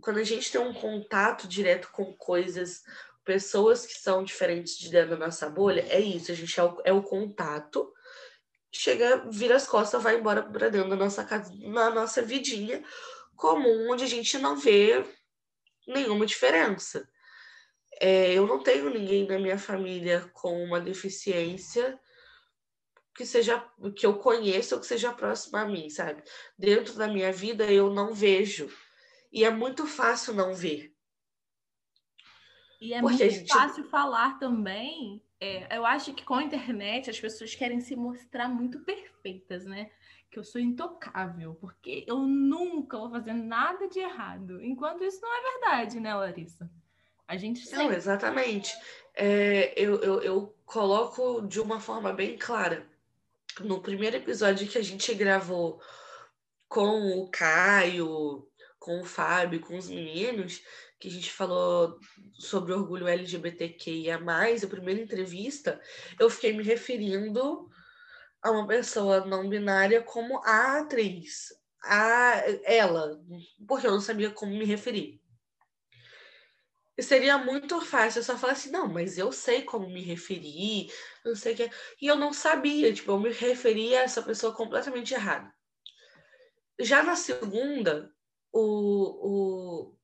quando 0.00 0.18
a 0.18 0.24
gente 0.24 0.50
tem 0.50 0.60
um 0.60 0.74
contato 0.74 1.48
direto 1.48 1.88
com 1.92 2.12
coisas, 2.14 2.82
pessoas 3.24 3.84
que 3.84 3.94
são 3.94 4.22
diferentes 4.22 4.78
de 4.78 4.88
dentro 4.88 5.10
da 5.10 5.26
nossa 5.26 5.48
bolha, 5.50 5.84
é 5.88 6.00
isso. 6.00 6.30
A 6.30 6.34
gente 6.34 6.58
é 6.58 6.62
o, 6.62 6.82
é 6.84 6.92
o 6.92 7.02
contato. 7.02 7.92
Chega, 8.78 9.24
vira 9.30 9.56
as 9.56 9.66
costas, 9.66 10.02
vai 10.02 10.18
embora 10.18 10.42
para 10.42 10.68
dentro 10.68 10.90
da 10.90 10.96
nossa 10.96 11.24
casa, 11.24 11.52
na 11.56 11.90
nossa 11.90 12.20
vidinha 12.22 12.84
comum, 13.34 13.90
onde 13.90 14.04
a 14.04 14.08
gente 14.08 14.38
não 14.38 14.56
vê 14.56 15.04
nenhuma 15.86 16.26
diferença. 16.26 17.08
É, 18.00 18.34
eu 18.34 18.46
não 18.46 18.62
tenho 18.62 18.90
ninguém 18.90 19.26
na 19.26 19.38
minha 19.38 19.58
família 19.58 20.28
com 20.34 20.62
uma 20.62 20.80
deficiência 20.80 21.98
que 23.14 23.24
seja 23.24 23.66
que 23.96 24.04
eu 24.04 24.18
conheça 24.18 24.74
ou 24.74 24.80
que 24.80 24.86
seja 24.86 25.12
próximo 25.12 25.56
a 25.56 25.64
mim, 25.64 25.88
sabe? 25.88 26.22
Dentro 26.58 26.94
da 26.94 27.08
minha 27.08 27.32
vida 27.32 27.64
eu 27.72 27.90
não 27.90 28.12
vejo. 28.12 28.68
E 29.32 29.42
é 29.42 29.50
muito 29.50 29.86
fácil 29.86 30.34
não 30.34 30.54
ver. 30.54 30.94
E 32.78 32.92
é 32.92 33.00
Porque 33.00 33.24
muito 33.24 33.34
gente... 33.34 33.48
fácil 33.48 33.84
falar 33.84 34.38
também. 34.38 35.22
É, 35.40 35.76
eu 35.76 35.84
acho 35.84 36.14
que 36.14 36.24
com 36.24 36.34
a 36.34 36.42
internet 36.42 37.10
as 37.10 37.20
pessoas 37.20 37.54
querem 37.54 37.80
se 37.80 37.94
mostrar 37.94 38.48
muito 38.48 38.80
perfeitas, 38.80 39.64
né? 39.64 39.90
Que 40.30 40.38
eu 40.38 40.44
sou 40.44 40.60
intocável, 40.60 41.54
porque 41.56 42.04
eu 42.06 42.18
nunca 42.18 42.98
vou 42.98 43.10
fazer 43.10 43.34
nada 43.34 43.88
de 43.88 43.98
errado. 43.98 44.62
Enquanto 44.62 45.04
isso 45.04 45.20
não 45.20 45.34
é 45.34 45.52
verdade, 45.52 46.00
né, 46.00 46.14
Larissa? 46.14 46.70
A 47.28 47.36
gente 47.36 47.60
sempre... 47.60 47.84
Não, 47.84 47.92
exatamente. 47.92 48.72
É, 49.14 49.72
eu, 49.76 50.00
eu, 50.00 50.22
eu 50.22 50.56
coloco 50.64 51.42
de 51.42 51.60
uma 51.60 51.80
forma 51.80 52.12
bem 52.12 52.38
clara. 52.38 52.86
No 53.60 53.80
primeiro 53.80 54.16
episódio 54.16 54.68
que 54.68 54.78
a 54.78 54.82
gente 54.82 55.14
gravou 55.14 55.80
com 56.68 57.20
o 57.20 57.28
Caio, 57.30 58.46
com 58.78 59.00
o 59.00 59.04
Fábio, 59.04 59.60
com 59.60 59.76
os 59.76 59.88
meninos, 59.88 60.62
que 60.98 61.08
a 61.08 61.10
gente 61.10 61.30
falou 61.30 61.98
sobre 62.38 62.72
orgulho 62.72 63.06
LGBTQIA, 63.06 64.16
a 64.16 64.66
primeira 64.66 65.00
entrevista, 65.00 65.80
eu 66.18 66.30
fiquei 66.30 66.52
me 66.52 66.62
referindo 66.62 67.68
a 68.42 68.50
uma 68.50 68.66
pessoa 68.66 69.26
não 69.26 69.48
binária 69.48 70.02
como 70.02 70.38
a 70.44 70.78
atriz, 70.78 71.52
a 71.84 72.42
ela, 72.64 73.20
porque 73.66 73.86
eu 73.86 73.92
não 73.92 74.00
sabia 74.00 74.30
como 74.30 74.56
me 74.56 74.64
referir. 74.64 75.20
E 76.96 77.02
seria 77.02 77.36
muito 77.36 77.78
fácil 77.82 78.20
eu 78.20 78.24
só 78.24 78.38
falar 78.38 78.54
assim, 78.54 78.70
não, 78.70 78.88
mas 78.88 79.18
eu 79.18 79.30
sei 79.30 79.62
como 79.62 79.90
me 79.90 80.00
referir, 80.00 80.90
não 81.22 81.34
sei 81.36 81.52
o 81.52 81.56
que. 81.56 81.70
E 82.00 82.06
eu 82.06 82.16
não 82.16 82.32
sabia, 82.32 82.92
tipo, 82.92 83.12
eu 83.12 83.20
me 83.20 83.30
referia 83.30 84.00
a 84.00 84.02
essa 84.04 84.22
pessoa 84.22 84.54
completamente 84.54 85.12
errada. 85.12 85.52
Já 86.80 87.02
na 87.02 87.14
segunda, 87.14 88.10
o, 88.50 89.90
o, 89.90 89.95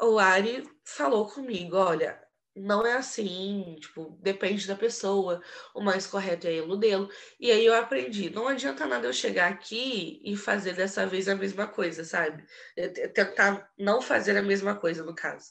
o 0.00 0.18
Ari 0.18 0.62
falou 0.84 1.28
comigo, 1.28 1.76
olha, 1.76 2.20
não 2.56 2.86
é 2.86 2.94
assim, 2.94 3.76
tipo, 3.80 4.18
depende 4.20 4.66
da 4.66 4.74
pessoa, 4.74 5.42
o 5.74 5.80
mais 5.80 6.06
correto 6.06 6.46
é 6.46 6.52
ele 6.52 6.76
dele. 6.76 7.08
E 7.38 7.50
aí 7.50 7.64
eu 7.64 7.74
aprendi, 7.74 8.30
não 8.30 8.48
adianta 8.48 8.86
nada 8.86 9.06
eu 9.06 9.12
chegar 9.12 9.50
aqui 9.50 10.20
e 10.24 10.36
fazer 10.36 10.74
dessa 10.74 11.06
vez 11.06 11.28
a 11.28 11.34
mesma 11.34 11.66
coisa, 11.66 12.04
sabe? 12.04 12.44
É, 12.76 12.88
tentar 13.08 13.70
não 13.78 14.02
fazer 14.02 14.36
a 14.36 14.42
mesma 14.42 14.74
coisa, 14.76 15.04
no 15.04 15.14
caso. 15.14 15.50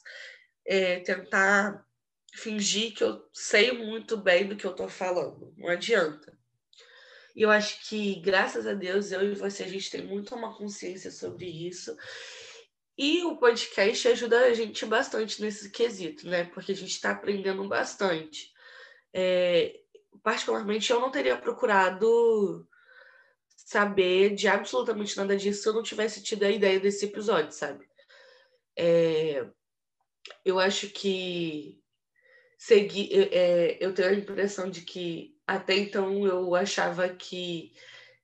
É, 0.64 1.00
tentar 1.00 1.84
fingir 2.34 2.94
que 2.94 3.02
eu 3.02 3.22
sei 3.32 3.72
muito 3.72 4.16
bem 4.16 4.46
do 4.46 4.56
que 4.56 4.66
eu 4.66 4.74
tô 4.74 4.88
falando. 4.88 5.52
Não 5.56 5.68
adianta. 5.68 6.38
E 7.34 7.42
eu 7.42 7.50
acho 7.50 7.88
que, 7.88 8.20
graças 8.20 8.66
a 8.66 8.74
Deus, 8.74 9.12
eu 9.12 9.22
e 9.22 9.34
você, 9.34 9.62
a 9.62 9.68
gente 9.68 9.90
tem 9.90 10.04
muito 10.04 10.34
uma 10.34 10.56
consciência 10.56 11.10
sobre 11.10 11.46
isso. 11.46 11.96
E 13.02 13.24
o 13.24 13.34
podcast 13.34 14.08
ajuda 14.08 14.40
a 14.40 14.52
gente 14.52 14.84
bastante 14.84 15.40
nesse 15.40 15.70
quesito, 15.70 16.28
né? 16.28 16.44
Porque 16.44 16.72
a 16.72 16.76
gente 16.76 16.90
está 16.90 17.12
aprendendo 17.12 17.66
bastante. 17.66 18.52
É, 19.10 19.80
particularmente, 20.22 20.92
eu 20.92 21.00
não 21.00 21.10
teria 21.10 21.34
procurado 21.38 22.68
saber 23.56 24.34
de 24.34 24.46
absolutamente 24.48 25.16
nada 25.16 25.34
disso 25.34 25.62
se 25.62 25.68
eu 25.70 25.72
não 25.72 25.82
tivesse 25.82 26.22
tido 26.22 26.42
a 26.42 26.50
ideia 26.50 26.78
desse 26.78 27.06
episódio, 27.06 27.52
sabe? 27.52 27.88
É, 28.76 29.46
eu 30.44 30.60
acho 30.60 30.90
que 30.90 31.82
seguir, 32.58 33.30
é, 33.32 33.78
eu 33.80 33.94
tenho 33.94 34.10
a 34.10 34.12
impressão 34.12 34.68
de 34.68 34.82
que 34.82 35.34
até 35.46 35.74
então 35.74 36.26
eu 36.26 36.54
achava 36.54 37.08
que 37.08 37.72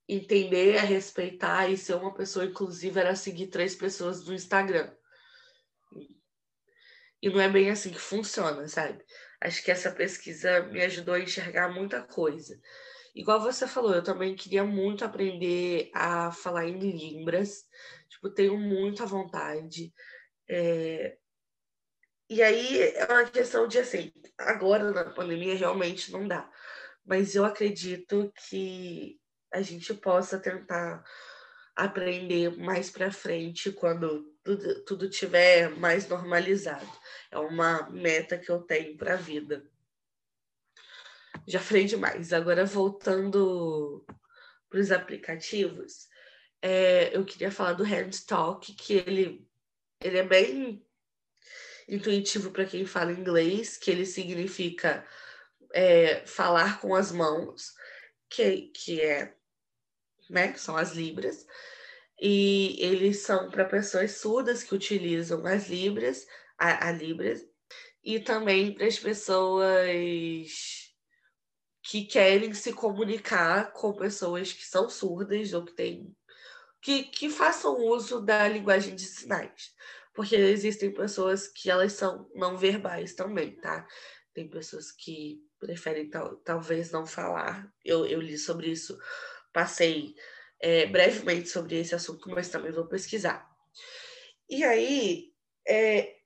entender, 0.09 0.79
a 0.79 0.83
respeitar 0.83 1.69
e 1.69 1.77
ser 1.77 1.95
uma 1.95 2.14
pessoa 2.14 2.45
inclusiva 2.45 3.01
era 3.01 3.16
seguir 3.16 3.49
três 3.49 3.75
pessoas 3.75 4.25
no 4.25 4.35
Instagram. 4.35 4.92
E 7.21 7.29
não 7.31 7.40
é 7.40 7.49
bem 7.49 7.71
assim 7.71 7.90
que 7.90 7.99
funciona, 7.99 8.69
sabe? 8.69 9.05
Acho 9.40 9.62
que 9.64 9.71
essa 9.71 9.90
pesquisa 9.90 10.62
me 10.64 10.83
ajudou 10.83 11.14
a 11.14 11.21
enxergar 11.21 11.69
muita 11.73 12.03
coisa. 12.03 12.61
Igual 13.14 13.40
você 13.40 13.66
falou, 13.66 13.95
eu 13.95 14.05
também 14.05 14.37
queria 14.37 14.62
muito 14.62 15.05
aprender 15.05 15.90
a 15.95 16.31
falar 16.31 16.66
em 16.66 16.79
Libras. 16.79 17.64
Tipo, 18.09 18.31
tenho 18.31 18.59
muita 18.59 19.07
vontade. 19.07 19.92
É... 20.49 21.16
E 22.29 22.42
aí 22.42 22.81
é 22.81 23.07
uma 23.07 23.25
questão 23.25 23.66
de 23.66 23.79
assim, 23.79 24.12
agora 24.37 24.90
na 24.90 25.11
pandemia 25.11 25.57
realmente 25.57 26.12
não 26.12 26.29
dá. 26.29 26.51
Mas 27.05 27.35
eu 27.35 27.45
acredito 27.45 28.33
que 28.49 29.19
a 29.57 29.62
gente 29.62 29.95
possa 29.95 30.38
tentar 30.38 31.03
aprender 31.75 32.57
mais 32.59 32.90
para 32.90 33.11
frente 33.11 33.73
quando 33.73 34.23
tudo, 34.45 34.85
tudo 34.85 35.11
tiver 35.11 35.71
mais 35.77 36.07
normalizado. 36.09 36.90
É 37.31 37.38
uma 37.38 37.88
meta 37.90 38.38
que 38.38 38.51
eu 38.51 38.61
tenho 38.61 38.97
para 38.97 39.14
a 39.14 39.16
vida. 39.16 39.64
Já 41.47 41.59
falei 41.59 41.85
demais. 41.85 42.33
Agora, 42.33 42.64
voltando 42.66 44.05
para 44.69 44.81
os 44.81 44.92
aplicativos, 44.92 46.09
é, 46.61 47.16
eu 47.16 47.25
queria 47.25 47.51
falar 47.51 47.73
do 47.73 47.85
Handtalk, 47.85 48.75
que 48.75 48.95
ele, 48.95 49.49
ele 50.03 50.19
é 50.19 50.23
bem 50.23 50.85
intuitivo 51.88 52.51
para 52.51 52.66
quem 52.66 52.85
fala 52.85 53.12
inglês, 53.12 53.77
que 53.77 53.90
ele 53.90 54.05
significa 54.05 55.07
é, 55.73 56.27
falar 56.27 56.81
com 56.81 56.95
as 56.95 57.11
mãos, 57.11 57.75
que, 58.29 58.69
que 58.69 59.01
é 59.01 59.37
né, 60.31 60.53
que 60.53 60.61
são 60.61 60.77
as 60.77 60.93
libras, 60.93 61.47
e 62.21 62.77
eles 62.81 63.21
são 63.23 63.51
para 63.51 63.65
pessoas 63.65 64.12
surdas 64.12 64.62
que 64.62 64.75
utilizam 64.75 65.45
as 65.47 65.69
libras, 65.69 66.27
a, 66.59 66.89
a 66.89 66.93
libras, 66.93 67.45
e 68.03 68.21
também 68.21 68.73
para 68.73 68.87
as 68.87 68.99
pessoas 68.99 70.51
que 71.83 72.05
querem 72.05 72.53
se 72.55 72.73
comunicar 72.73 73.73
com 73.73 73.93
pessoas 73.93 74.53
que 74.53 74.65
são 74.65 74.89
surdas 74.89 75.53
ou 75.53 75.65
que 75.65 75.73
têm 75.73 76.17
que, 76.87 77.03
que 77.03 77.29
façam 77.29 77.81
uso 77.81 78.21
da 78.21 78.47
linguagem 78.47 78.95
de 78.95 79.03
sinais. 79.03 79.75
Porque 80.15 80.37
existem 80.37 80.95
pessoas 80.95 81.49
que 81.49 81.69
elas 81.69 81.95
são 81.95 82.31
não 82.33 82.57
verbais 82.57 83.12
também, 83.12 83.57
tá? 83.57 83.85
Tem 84.33 84.49
pessoas 84.49 84.93
que 84.93 85.41
preferem 85.59 86.09
tal, 86.09 86.37
talvez 86.37 86.93
não 86.93 87.05
falar. 87.05 87.69
Eu, 87.85 88.07
eu 88.07 88.21
li 88.21 88.39
sobre 88.39 88.71
isso 88.71 88.97
passei 89.57 90.14
é, 90.61 90.85
brevemente 90.85 91.49
sobre 91.49 91.81
esse 91.81 91.95
assunto, 91.95 92.29
mas 92.29 92.51
também 92.51 92.71
vou 92.71 92.85
pesquisar. 92.85 93.51
E 94.51 94.62
aí, 94.62 95.33
é, 95.66 96.16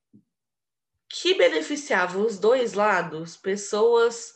que 1.08 1.34
beneficiava 1.34 2.18
os 2.18 2.40
dois 2.40 2.72
lados, 2.72 3.36
pessoas 3.36 4.34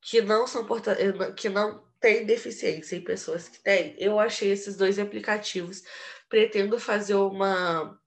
que 0.00 0.22
não 0.22 0.46
são 0.46 0.64
eh, 0.86 1.32
que 1.32 1.48
não 1.48 1.82
têm 2.00 2.24
deficiência 2.24 2.94
e 2.94 3.00
pessoas 3.00 3.48
que 3.48 3.58
têm, 3.58 3.96
eu 3.98 4.20
achei 4.20 4.52
esses 4.52 4.76
dois 4.76 5.00
aplicativos. 5.00 5.82
Pretendo 6.28 6.78
fazer 6.78 7.14
uma 7.14 7.98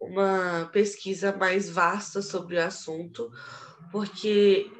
uma 0.00 0.70
pesquisa 0.72 1.32
mais 1.32 1.68
vasta 1.68 2.22
sobre 2.22 2.56
o 2.56 2.64
assunto, 2.64 3.32
porque 3.90 4.70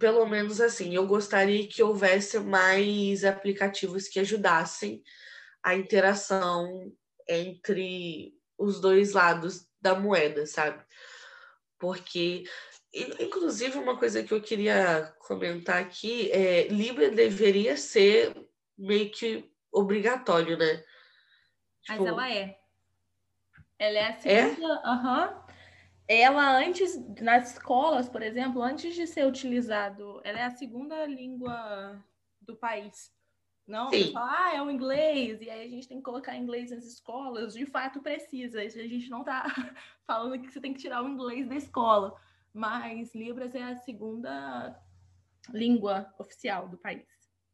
pelo 0.00 0.24
menos 0.26 0.62
assim, 0.62 0.94
eu 0.94 1.06
gostaria 1.06 1.68
que 1.68 1.82
houvesse 1.82 2.40
mais 2.40 3.22
aplicativos 3.22 4.08
que 4.08 4.18
ajudassem 4.18 5.04
a 5.62 5.74
interação 5.74 6.90
entre 7.28 8.34
os 8.56 8.80
dois 8.80 9.12
lados 9.12 9.68
da 9.78 9.94
moeda, 9.94 10.46
sabe? 10.46 10.82
Porque, 11.78 12.44
inclusive, 12.94 13.76
uma 13.76 13.98
coisa 13.98 14.22
que 14.22 14.32
eu 14.32 14.40
queria 14.40 15.14
comentar 15.18 15.82
aqui 15.82 16.32
é 16.32 16.68
Libra 16.68 17.10
deveria 17.10 17.76
ser 17.76 18.34
meio 18.78 19.10
que 19.10 19.52
obrigatório, 19.70 20.56
né? 20.56 20.82
Mas 21.86 21.98
tipo, 21.98 22.08
ela 22.08 22.32
é. 22.32 22.58
Ela 23.78 23.98
é 23.98 24.06
a 24.06 24.18
segunda. 24.18 24.74
É? 24.74 24.88
Uhum. 24.88 25.39
Ela 26.12 26.58
antes, 26.58 26.98
nas 27.20 27.52
escolas, 27.52 28.08
por 28.08 28.20
exemplo, 28.20 28.60
antes 28.60 28.96
de 28.96 29.06
ser 29.06 29.24
utilizado, 29.24 30.20
ela 30.24 30.40
é 30.40 30.42
a 30.42 30.50
segunda 30.50 31.06
língua 31.06 32.04
do 32.40 32.56
país. 32.56 33.14
Não, 33.64 33.90
Sim. 33.90 34.12
ah, 34.16 34.52
é 34.52 34.60
o 34.60 34.68
inglês, 34.68 35.40
e 35.40 35.48
aí 35.48 35.64
a 35.64 35.70
gente 35.70 35.86
tem 35.86 35.98
que 35.98 36.02
colocar 36.02 36.36
inglês 36.36 36.72
nas 36.72 36.84
escolas. 36.84 37.54
De 37.54 37.64
fato, 37.64 38.02
precisa. 38.02 38.60
A 38.60 38.68
gente 38.68 39.08
não 39.08 39.20
está 39.20 39.44
falando 40.04 40.42
que 40.42 40.50
você 40.50 40.60
tem 40.60 40.74
que 40.74 40.80
tirar 40.80 41.00
o 41.00 41.08
inglês 41.08 41.48
da 41.48 41.54
escola. 41.54 42.20
Mas 42.52 43.14
Libras 43.14 43.54
é 43.54 43.62
a 43.62 43.76
segunda 43.76 44.76
língua 45.50 46.12
oficial 46.18 46.68
do 46.68 46.76
país. 46.76 47.06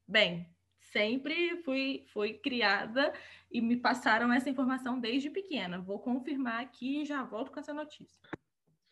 Bem, 0.08 0.48
sempre 0.78 1.62
fui, 1.62 2.06
fui 2.10 2.32
criada 2.32 3.12
e 3.50 3.60
me 3.60 3.76
passaram 3.76 4.32
essa 4.32 4.48
informação 4.48 4.98
desde 4.98 5.28
pequena. 5.28 5.78
Vou 5.78 5.98
confirmar 5.98 6.62
aqui 6.62 7.02
e 7.02 7.04
já 7.04 7.22
volto 7.22 7.52
com 7.52 7.60
essa 7.60 7.74
notícia. 7.74 8.18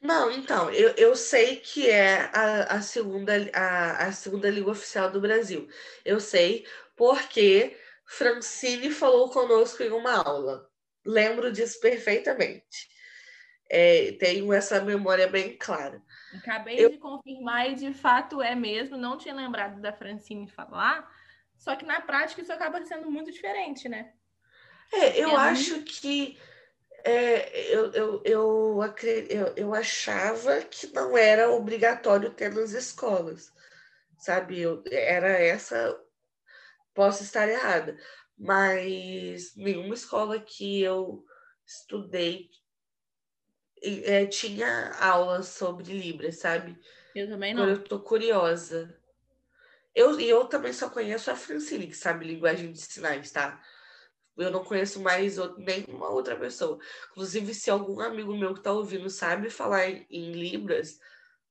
Não, 0.05 0.31
então, 0.31 0.71
eu, 0.71 0.91
eu 0.99 1.17
sei 1.17 1.57
que 1.57 1.89
é 1.89 2.29
a, 2.31 2.77
a, 2.77 2.83
segunda, 2.83 3.33
a, 3.55 4.05
a 4.05 4.13
segunda 4.13 4.51
língua 4.51 4.73
oficial 4.73 5.11
do 5.11 5.19
Brasil. 5.19 5.67
Eu 6.05 6.21
sei 6.21 6.67
porque 6.95 7.75
Francine 8.05 8.91
falou 8.91 9.31
conosco 9.31 9.83
em 9.83 9.89
uma 9.91 10.23
aula. 10.23 10.69
Lembro 11.07 11.51
disso 11.51 11.81
perfeitamente. 11.81 12.87
É, 13.71 14.13
tenho 14.21 14.53
essa 14.53 14.79
memória 14.79 15.27
bem 15.27 15.57
clara. 15.57 16.03
Acabei 16.37 16.85
eu... 16.85 16.91
de 16.91 16.99
confirmar 16.99 17.71
e 17.71 17.75
de 17.75 17.95
fato 17.95 18.43
é 18.43 18.55
mesmo. 18.55 18.99
Não 18.99 19.17
tinha 19.17 19.35
lembrado 19.35 19.81
da 19.81 19.91
Francine 19.91 20.51
falar, 20.51 21.11
só 21.57 21.75
que 21.77 21.87
na 21.87 22.03
prática 22.03 22.43
isso 22.43 22.53
acaba 22.53 22.85
sendo 22.85 23.11
muito 23.11 23.33
diferente, 23.33 23.89
né? 23.89 24.13
É, 24.93 25.19
eu 25.19 25.35
acho 25.35 25.81
que 25.81 26.39
é, 27.05 27.75
eu, 27.75 27.93
eu, 27.93 28.23
eu, 28.25 28.81
eu, 29.29 29.53
eu 29.57 29.75
achava 29.75 30.63
que 30.63 30.87
não 30.89 31.17
era 31.17 31.51
obrigatório 31.51 32.33
ter 32.33 32.53
nas 32.53 32.73
escolas, 32.73 33.53
sabe? 34.19 34.61
Eu, 34.61 34.83
era 34.91 35.29
essa 35.29 35.99
Posso 36.95 37.25
estar 37.25 37.49
errada, 37.49 37.99
mas 38.39 39.57
nenhuma 39.57 39.95
escola 39.95 40.39
que 40.39 40.81
eu 40.81 41.25
estudei 41.67 42.49
é, 43.83 44.25
tinha 44.27 44.93
aulas 45.01 45.49
sobre 45.49 45.93
Libras, 45.93 46.39
sabe? 46.39 46.79
Eu 47.17 47.29
também 47.29 47.53
não. 47.53 47.69
eu 47.69 47.83
tô 47.83 47.99
curiosa. 47.99 48.97
Eu, 49.93 50.19
e 50.21 50.29
eu 50.29 50.45
também 50.47 50.73
só 50.73 50.89
conheço 50.89 51.31
a 51.33 51.37
Francine, 51.37 51.89
que 51.89 51.97
sabe 51.97 52.27
linguagem 52.27 52.71
de 52.71 52.81
sinais, 52.81 53.31
tá? 53.33 53.61
Eu 54.37 54.51
não 54.51 54.65
conheço 54.65 55.01
mais 55.01 55.39
outro, 55.39 55.63
nenhuma 55.63 56.09
outra 56.09 56.37
pessoa. 56.37 56.79
Inclusive, 57.11 57.55
se 57.55 57.71
algum 57.71 58.01
amigo 58.01 58.37
meu 58.37 58.55
que 58.55 58.63
tá 58.63 58.73
ouvindo 58.73 59.09
sabe 59.09 59.49
falar 59.51 59.89
em, 59.89 60.07
em 60.11 60.33
Libras, 60.33 60.99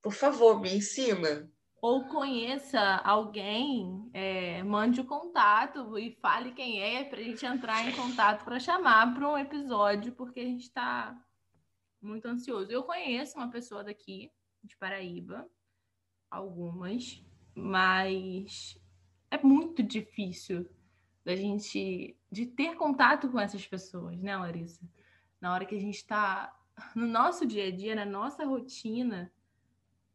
por 0.02 0.14
favor, 0.14 0.60
me 0.60 0.76
ensina 0.76 1.50
ou 1.84 2.06
conheça 2.06 2.80
alguém, 3.04 4.10
é, 4.14 4.64
mande 4.64 5.02
o 5.02 5.06
contato 5.06 6.00
e 6.00 6.16
fale 6.22 6.54
quem 6.54 6.82
é 6.82 7.04
para 7.04 7.20
a 7.20 7.24
gente 7.24 7.46
entrar 7.46 7.86
em 7.86 7.94
contato 7.94 8.46
para 8.46 8.58
chamar 8.58 9.14
para 9.14 9.30
um 9.30 9.38
episódio, 9.38 10.14
porque 10.14 10.40
a 10.40 10.46
gente 10.46 10.62
está 10.62 11.14
muito 12.02 12.26
ansioso. 12.26 12.72
Eu 12.72 12.84
conheço 12.84 13.36
uma 13.38 13.52
pessoa 13.52 13.84
daqui, 13.84 14.32
de 14.64 14.78
Paraíba, 14.78 15.46
algumas, 16.32 17.22
mas 17.54 18.82
é 19.30 19.38
muito 19.44 19.84
difícil 19.84 20.66
da 21.26 21.36
gente 21.36 22.18
de 22.34 22.48
ter 22.48 22.76
contato 22.76 23.30
com 23.30 23.40
essas 23.40 23.66
pessoas, 23.66 24.20
né, 24.20 24.36
Larissa? 24.36 24.82
Na 25.40 25.54
hora 25.54 25.66
que 25.66 25.76
a 25.76 25.80
gente 25.80 25.98
está 25.98 26.52
no 26.96 27.06
nosso 27.06 27.46
dia 27.46 27.68
a 27.68 27.72
dia, 27.72 27.96
na 27.96 28.06
nossa 28.06 28.44
rotina, 28.44 29.32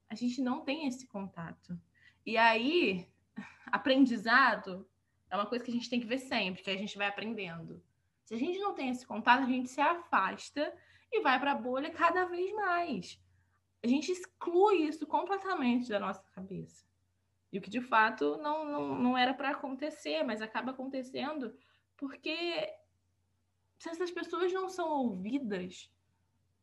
a 0.08 0.14
gente 0.16 0.42
não 0.42 0.64
tem 0.64 0.88
esse 0.88 1.06
contato. 1.06 1.80
E 2.26 2.36
aí, 2.36 3.08
aprendizado 3.70 4.86
é 5.30 5.36
uma 5.36 5.46
coisa 5.46 5.64
que 5.64 5.70
a 5.70 5.74
gente 5.74 5.88
tem 5.88 6.00
que 6.00 6.06
ver 6.06 6.18
sempre, 6.18 6.62
que 6.62 6.70
a 6.70 6.76
gente 6.76 6.98
vai 6.98 7.06
aprendendo. 7.06 7.80
Se 8.24 8.34
a 8.34 8.38
gente 8.38 8.58
não 8.58 8.74
tem 8.74 8.90
esse 8.90 9.06
contato, 9.06 9.44
a 9.44 9.46
gente 9.46 9.68
se 9.68 9.80
afasta 9.80 10.74
e 11.12 11.20
vai 11.20 11.38
para 11.38 11.52
a 11.52 11.54
bolha 11.54 11.90
cada 11.90 12.24
vez 12.24 12.52
mais. 12.52 13.22
A 13.82 13.86
gente 13.86 14.10
exclui 14.10 14.88
isso 14.88 15.06
completamente 15.06 15.88
da 15.88 16.00
nossa 16.00 16.22
cabeça. 16.34 16.84
E 17.52 17.58
o 17.58 17.62
que 17.62 17.70
de 17.70 17.80
fato 17.80 18.36
não, 18.38 18.64
não, 18.64 18.98
não 18.98 19.18
era 19.18 19.32
para 19.32 19.50
acontecer, 19.50 20.24
mas 20.24 20.42
acaba 20.42 20.72
acontecendo 20.72 21.54
porque 21.98 22.72
se 23.78 23.90
essas 23.90 24.10
pessoas 24.10 24.52
não 24.52 24.68
são 24.68 24.88
ouvidas, 24.88 25.90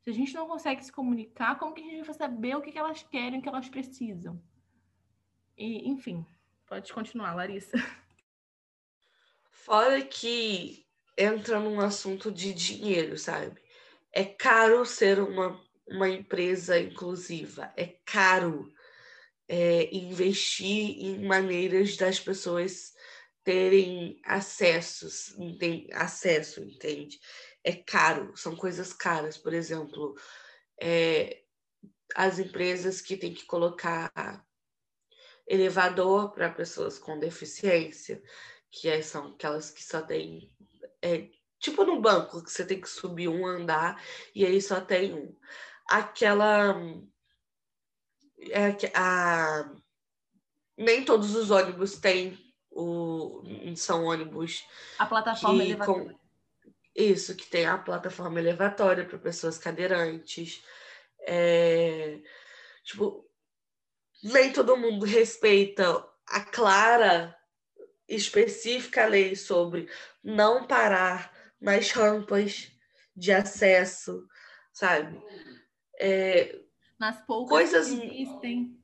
se 0.01 0.09
a 0.09 0.13
gente 0.13 0.33
não 0.33 0.47
consegue 0.47 0.83
se 0.83 0.91
comunicar, 0.91 1.59
como 1.59 1.73
que 1.73 1.81
a 1.81 1.83
gente 1.83 2.05
vai 2.05 2.15
saber 2.15 2.55
o 2.55 2.61
que, 2.61 2.71
que 2.71 2.79
elas 2.79 3.03
querem, 3.03 3.39
o 3.39 3.41
que 3.41 3.49
elas 3.49 3.69
precisam? 3.69 4.41
E, 5.57 5.87
enfim, 5.89 6.25
pode 6.65 6.91
continuar, 6.91 7.35
Larissa. 7.35 7.77
Fora 9.51 10.01
que 10.01 10.85
entra 11.17 11.59
num 11.59 11.79
assunto 11.79 12.31
de 12.31 12.53
dinheiro, 12.53 13.17
sabe? 13.17 13.61
É 14.11 14.23
caro 14.23 14.85
ser 14.85 15.19
uma, 15.19 15.61
uma 15.87 16.09
empresa 16.09 16.79
inclusiva, 16.79 17.73
é 17.75 17.97
caro 18.05 18.71
é, 19.47 19.93
investir 19.93 21.03
em 21.03 21.25
maneiras 21.25 21.97
das 21.97 22.19
pessoas 22.19 22.94
terem 23.45 24.19
acessos, 24.25 25.33
entende? 25.37 25.87
acesso, 25.93 26.61
entende? 26.61 27.19
é 27.65 27.73
caro, 27.73 28.31
são 28.37 28.55
coisas 28.55 28.93
caras. 28.93 29.37
Por 29.37 29.53
exemplo, 29.53 30.15
é, 30.79 31.41
as 32.15 32.37
empresas 32.37 33.01
que 33.01 33.17
têm 33.17 33.33
que 33.33 33.45
colocar 33.45 34.45
elevador 35.47 36.31
para 36.31 36.51
pessoas 36.51 36.99
com 36.99 37.19
deficiência, 37.19 38.21
que 38.69 38.87
é, 38.87 39.01
são 39.01 39.33
aquelas 39.33 39.71
que 39.71 39.83
só 39.83 40.01
tem. 40.01 40.53
É, 41.01 41.27
tipo 41.59 41.83
no 41.83 41.99
banco, 41.99 42.43
que 42.43 42.51
você 42.51 42.63
tem 42.63 42.79
que 42.79 42.89
subir 42.89 43.27
um 43.27 43.45
andar 43.45 44.01
e 44.35 44.45
aí 44.45 44.61
só 44.61 44.79
tem 44.79 45.15
um. 45.15 45.35
Aquela. 45.89 46.75
É, 48.51 48.75
a, 48.93 49.73
nem 50.77 51.03
todos 51.03 51.35
os 51.35 51.49
ônibus 51.49 51.97
têm 51.97 52.44
o, 52.75 53.41
são 53.75 54.05
ônibus. 54.05 54.65
A 54.99 55.05
plataforma 55.05 55.63
que, 55.63 55.69
elevador. 55.69 56.09
Com, 56.09 56.19
isso, 56.93 57.35
que 57.35 57.47
tem 57.47 57.65
a 57.65 57.77
plataforma 57.77 58.39
elevatória 58.39 59.05
para 59.05 59.17
pessoas 59.17 59.57
cadeirantes. 59.57 60.63
É, 61.21 62.19
tipo, 62.83 63.27
nem 64.21 64.51
todo 64.51 64.77
mundo 64.77 65.05
respeita 65.05 66.05
a 66.27 66.41
clara, 66.41 67.35
específica 68.07 69.05
lei 69.07 69.35
sobre 69.35 69.89
não 70.23 70.67
parar 70.67 71.33
nas 71.59 71.91
rampas 71.91 72.71
de 73.15 73.31
acesso, 73.31 74.27
sabe? 74.71 75.19
É, 75.97 76.59
nas 76.99 77.25
poucas 77.25 77.49
coisas... 77.49 77.89
que 77.89 78.05
existem. 78.05 78.79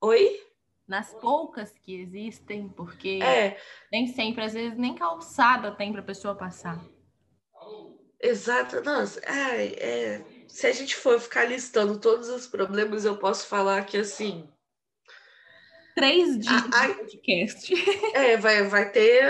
Oi? 0.00 0.51
Nas 0.92 1.14
poucas 1.14 1.72
que 1.78 2.02
existem, 2.02 2.68
porque 2.68 3.18
é. 3.22 3.58
nem 3.90 4.06
sempre, 4.08 4.44
às 4.44 4.52
vezes, 4.52 4.76
nem 4.76 4.94
calçada 4.94 5.74
tem 5.74 5.90
para 5.90 6.02
a 6.02 6.04
pessoa 6.04 6.34
passar. 6.34 6.84
Exato, 8.20 8.82
nossa, 8.82 9.18
ai, 9.26 9.74
é, 9.78 10.22
se 10.46 10.66
a 10.66 10.72
gente 10.72 10.94
for 10.94 11.18
ficar 11.18 11.46
listando 11.46 11.98
todos 11.98 12.28
os 12.28 12.46
problemas, 12.46 13.06
eu 13.06 13.16
posso 13.16 13.46
falar 13.46 13.86
que 13.86 13.96
assim. 13.96 14.46
Três 15.94 16.38
dias 16.38 16.62
a, 16.74 16.88
de 16.88 16.94
podcast. 16.94 17.74
É, 18.14 18.36
vai, 18.36 18.62
vai 18.64 18.92
ter. 18.92 19.24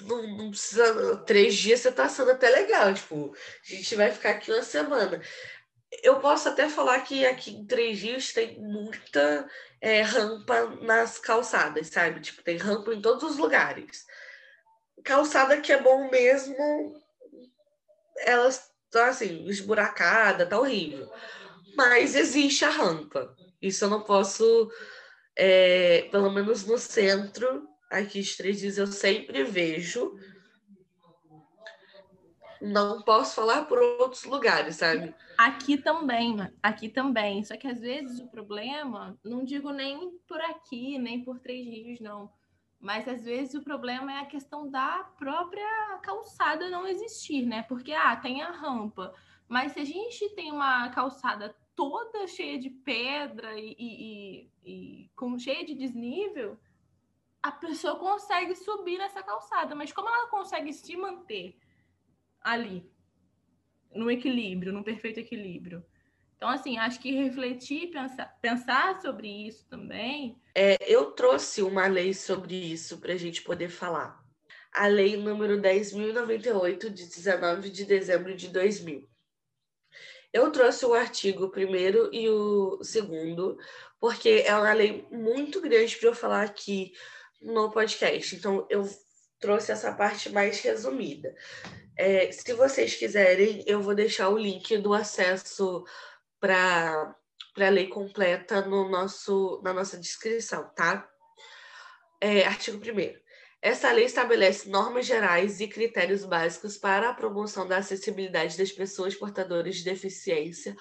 Não, 0.00 0.26
não, 0.38 0.48
precisa. 0.48 1.18
Três 1.26 1.54
dias 1.54 1.80
você 1.80 1.92
tá 1.92 2.08
sendo 2.08 2.30
até 2.30 2.48
legal. 2.48 2.94
Tipo, 2.94 3.34
a 3.34 3.74
gente 3.74 3.94
vai 3.96 4.10
ficar 4.10 4.30
aqui 4.30 4.50
uma 4.50 4.62
semana. 4.62 5.20
Eu 6.02 6.20
posso 6.20 6.48
até 6.48 6.68
falar 6.68 7.00
que 7.00 7.24
aqui 7.24 7.52
em 7.52 7.66
três 7.66 7.98
dias 7.98 8.32
tem 8.32 8.58
muita 8.58 9.48
é, 9.86 10.02
rampa 10.02 10.66
nas 10.82 11.16
calçadas, 11.16 11.86
sabe? 11.86 12.18
Tipo, 12.20 12.42
tem 12.42 12.56
rampa 12.56 12.92
em 12.92 13.00
todos 13.00 13.22
os 13.22 13.36
lugares. 13.36 14.04
Calçada 15.04 15.60
que 15.60 15.72
é 15.72 15.80
bom 15.80 16.10
mesmo 16.10 16.92
elas 18.18 18.68
estão 18.84 19.04
assim, 19.04 19.46
esburacada, 19.46 20.44
tá 20.44 20.58
horrível. 20.58 21.08
Mas 21.76 22.16
existe 22.16 22.64
a 22.64 22.70
rampa. 22.70 23.36
Isso 23.62 23.84
eu 23.84 23.90
não 23.90 24.02
posso, 24.02 24.68
é, 25.36 26.08
pelo 26.10 26.32
menos 26.32 26.64
no 26.64 26.78
centro, 26.78 27.64
aqui 27.88 28.22
de 28.22 28.36
Três 28.36 28.58
Dias, 28.58 28.78
eu 28.78 28.88
sempre 28.88 29.44
vejo. 29.44 30.18
Não 32.60 33.02
posso 33.02 33.34
falar 33.34 33.64
por 33.66 33.78
outros 33.78 34.24
lugares, 34.24 34.76
sabe? 34.76 35.14
Aqui 35.36 35.76
também, 35.76 36.36
aqui 36.62 36.88
também. 36.88 37.44
Só 37.44 37.56
que 37.56 37.66
às 37.66 37.80
vezes 37.80 38.20
o 38.20 38.28
problema, 38.28 39.18
não 39.24 39.44
digo 39.44 39.70
nem 39.70 40.18
por 40.26 40.40
aqui, 40.40 40.98
nem 40.98 41.22
por 41.22 41.38
Três 41.38 41.66
Rios, 41.66 42.00
não. 42.00 42.30
Mas 42.80 43.08
às 43.08 43.24
vezes 43.24 43.54
o 43.54 43.62
problema 43.62 44.12
é 44.12 44.20
a 44.20 44.26
questão 44.26 44.70
da 44.70 45.04
própria 45.18 45.98
calçada 46.02 46.68
não 46.68 46.86
existir, 46.86 47.44
né? 47.44 47.62
Porque 47.62 47.92
ah, 47.92 48.16
tem 48.16 48.42
a 48.42 48.50
rampa, 48.50 49.14
mas 49.48 49.72
se 49.72 49.80
a 49.80 49.84
gente 49.84 50.28
tem 50.34 50.52
uma 50.52 50.88
calçada 50.90 51.54
toda 51.74 52.26
cheia 52.26 52.58
de 52.58 52.70
pedra 52.70 53.58
e, 53.58 53.76
e, 53.78 54.48
e, 54.64 55.02
e 55.04 55.10
com 55.14 55.38
cheia 55.38 55.64
de 55.64 55.74
desnível, 55.74 56.58
a 57.42 57.52
pessoa 57.52 57.96
consegue 57.96 58.54
subir 58.56 58.98
nessa 58.98 59.22
calçada, 59.22 59.74
mas 59.74 59.92
como 59.92 60.08
ela 60.08 60.28
consegue 60.28 60.72
se 60.72 60.96
manter 60.96 61.56
ali 62.46 62.88
no 63.92 64.08
equilíbrio, 64.08 64.72
no 64.72 64.84
perfeito 64.84 65.18
equilíbrio? 65.18 65.84
Então, 66.36 66.48
assim, 66.48 66.78
acho 66.78 67.00
que 67.00 67.10
refletir, 67.10 67.90
pensar, 67.90 68.26
pensar 68.40 69.00
sobre 69.00 69.26
isso 69.26 69.66
também. 69.68 70.40
É, 70.54 70.76
eu 70.86 71.10
trouxe 71.12 71.62
uma 71.62 71.86
lei 71.86 72.12
sobre 72.14 72.54
isso 72.54 72.98
para 72.98 73.14
a 73.14 73.16
gente 73.16 73.42
poder 73.42 73.68
falar. 73.68 74.22
A 74.72 74.86
lei 74.86 75.16
número 75.16 75.60
10.098, 75.60 76.90
de 76.90 77.06
19 77.06 77.70
de 77.70 77.84
dezembro 77.86 78.36
de 78.36 78.48
2000. 78.48 79.08
Eu 80.32 80.52
trouxe 80.52 80.84
o 80.84 80.92
artigo 80.92 81.50
primeiro 81.50 82.10
e 82.12 82.28
o 82.28 82.84
segundo, 82.84 83.56
porque 83.98 84.44
é 84.46 84.54
uma 84.54 84.72
lei 84.74 85.06
muito 85.10 85.62
grande 85.62 85.96
para 85.96 86.10
eu 86.10 86.14
falar 86.14 86.42
aqui 86.42 86.92
no 87.40 87.70
podcast. 87.72 88.36
Então, 88.36 88.66
eu 88.68 88.86
trouxe 89.40 89.72
essa 89.72 89.92
parte 89.94 90.28
mais 90.28 90.60
resumida. 90.60 91.34
É, 91.96 92.30
se 92.30 92.52
vocês 92.52 92.94
quiserem, 92.94 93.64
eu 93.66 93.80
vou 93.80 93.94
deixar 93.94 94.28
o 94.28 94.36
link 94.36 94.76
do 94.78 94.92
acesso 94.92 95.82
para 96.38 97.16
a 97.56 97.68
lei 97.70 97.88
completa 97.88 98.60
no 98.60 98.88
nosso, 98.88 99.62
na 99.64 99.72
nossa 99.72 99.96
descrição, 99.96 100.68
tá? 100.74 101.08
É, 102.20 102.44
artigo 102.44 102.76
1. 102.78 103.16
Essa 103.62 103.90
lei 103.92 104.04
estabelece 104.04 104.68
normas 104.68 105.06
gerais 105.06 105.58
e 105.60 105.66
critérios 105.66 106.24
básicos 106.24 106.76
para 106.76 107.08
a 107.08 107.14
promoção 107.14 107.66
da 107.66 107.78
acessibilidade 107.78 108.58
das 108.58 108.70
pessoas 108.70 109.14
portadoras 109.14 109.76
de 109.76 109.84
deficiência 109.84 110.76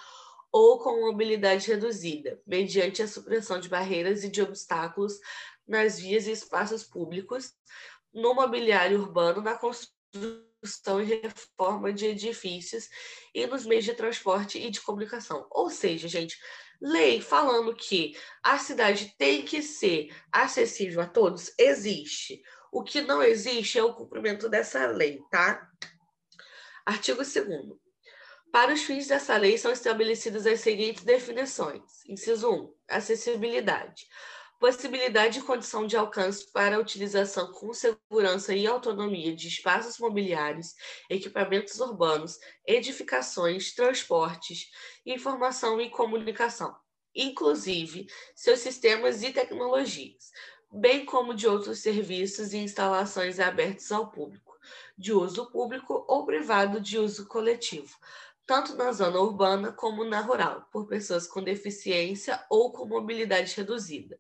ou 0.52 0.80
com 0.80 1.02
mobilidade 1.02 1.68
reduzida, 1.68 2.42
mediante 2.46 3.02
a 3.02 3.08
supressão 3.08 3.60
de 3.60 3.70
barreiras 3.70 4.24
e 4.24 4.30
de 4.30 4.42
obstáculos 4.42 5.14
nas 5.68 5.98
vias 5.98 6.28
e 6.28 6.32
espaços 6.32 6.84
públicos, 6.84 7.54
no 8.14 8.34
mobiliário 8.34 9.00
urbano, 9.00 9.42
na 9.42 9.56
construção 9.56 9.96
e 11.02 11.22
reforma 11.22 11.94
de 11.94 12.08
edifícios 12.08 12.90
e 13.34 13.46
nos 13.48 13.66
meios 13.66 13.86
de 13.86 13.94
transporte 13.94 14.58
e 14.60 14.70
de 14.70 14.82
comunicação. 14.82 15.48
Ou 15.52 15.70
seja, 15.70 16.08
gente, 16.08 16.38
lei 16.82 17.22
falando 17.22 17.76
que 17.76 18.18
a 18.44 18.58
cidade 18.58 19.14
tem 19.18 19.44
que 19.44 19.62
ser 19.62 20.14
acessível 20.32 21.02
a 21.02 21.08
todos, 21.08 21.54
existe. 21.58 22.42
O 22.72 22.84
que 22.84 23.02
não 23.02 23.24
existe 23.24 23.80
é 23.80 23.84
o 23.84 23.94
cumprimento 23.94 24.50
dessa 24.50 24.86
lei, 24.88 25.22
tá? 25.32 25.70
Artigo 26.86 27.24
2 27.24 27.36
para 28.52 28.74
os 28.74 28.84
fins 28.84 29.08
dessa 29.08 29.36
lei 29.36 29.58
são 29.58 29.70
estabelecidas 29.70 30.48
as 30.48 30.62
seguintes 30.62 31.04
definições. 31.04 32.06
Inciso 32.08 32.50
1. 32.50 32.74
Acessibilidade 32.88 34.08
possibilidade 34.60 35.40
e 35.40 35.42
condição 35.42 35.86
de 35.86 35.98
alcance 35.98 36.52
para 36.52 36.76
a 36.76 36.80
utilização 36.80 37.52
com 37.52 37.74
segurança 37.74 38.54
e 38.56 38.66
autonomia 38.66 39.36
de 39.36 39.48
espaços 39.48 40.00
mobiliários, 40.00 40.74
equipamentos 41.10 41.80
urbanos, 41.80 42.40
edificações, 42.66 43.74
transportes, 43.74 44.70
informação 45.06 45.80
e 45.82 45.90
comunicação, 45.90 46.76
inclusive 47.14 48.08
seus 48.34 48.60
sistemas 48.60 49.24
e 49.24 49.32
tecnologias, 49.32 50.32
bem 50.72 51.06
como 51.06 51.34
de 51.34 51.48
outros 51.48 51.80
serviços 51.80 52.54
e 52.54 52.58
instalações 52.58 53.40
abertos 53.40 53.92
ao 53.92 54.10
público, 54.10 54.58
de 54.98 55.12
uso 55.12 55.52
público 55.52 56.06
ou 56.08 56.26
privado 56.26 56.80
de 56.80 56.98
uso 56.98 57.28
coletivo, 57.28 57.94
tanto 58.46 58.76
na 58.76 58.92
zona 58.92 59.20
urbana 59.20 59.72
como 59.74 60.06
na 60.06 60.22
rural, 60.22 60.68
por 60.72 60.88
pessoas 60.88 61.28
com 61.28 61.44
deficiência 61.44 62.44
ou 62.50 62.72
com 62.72 62.86
mobilidade 62.86 63.54
reduzida 63.56 64.20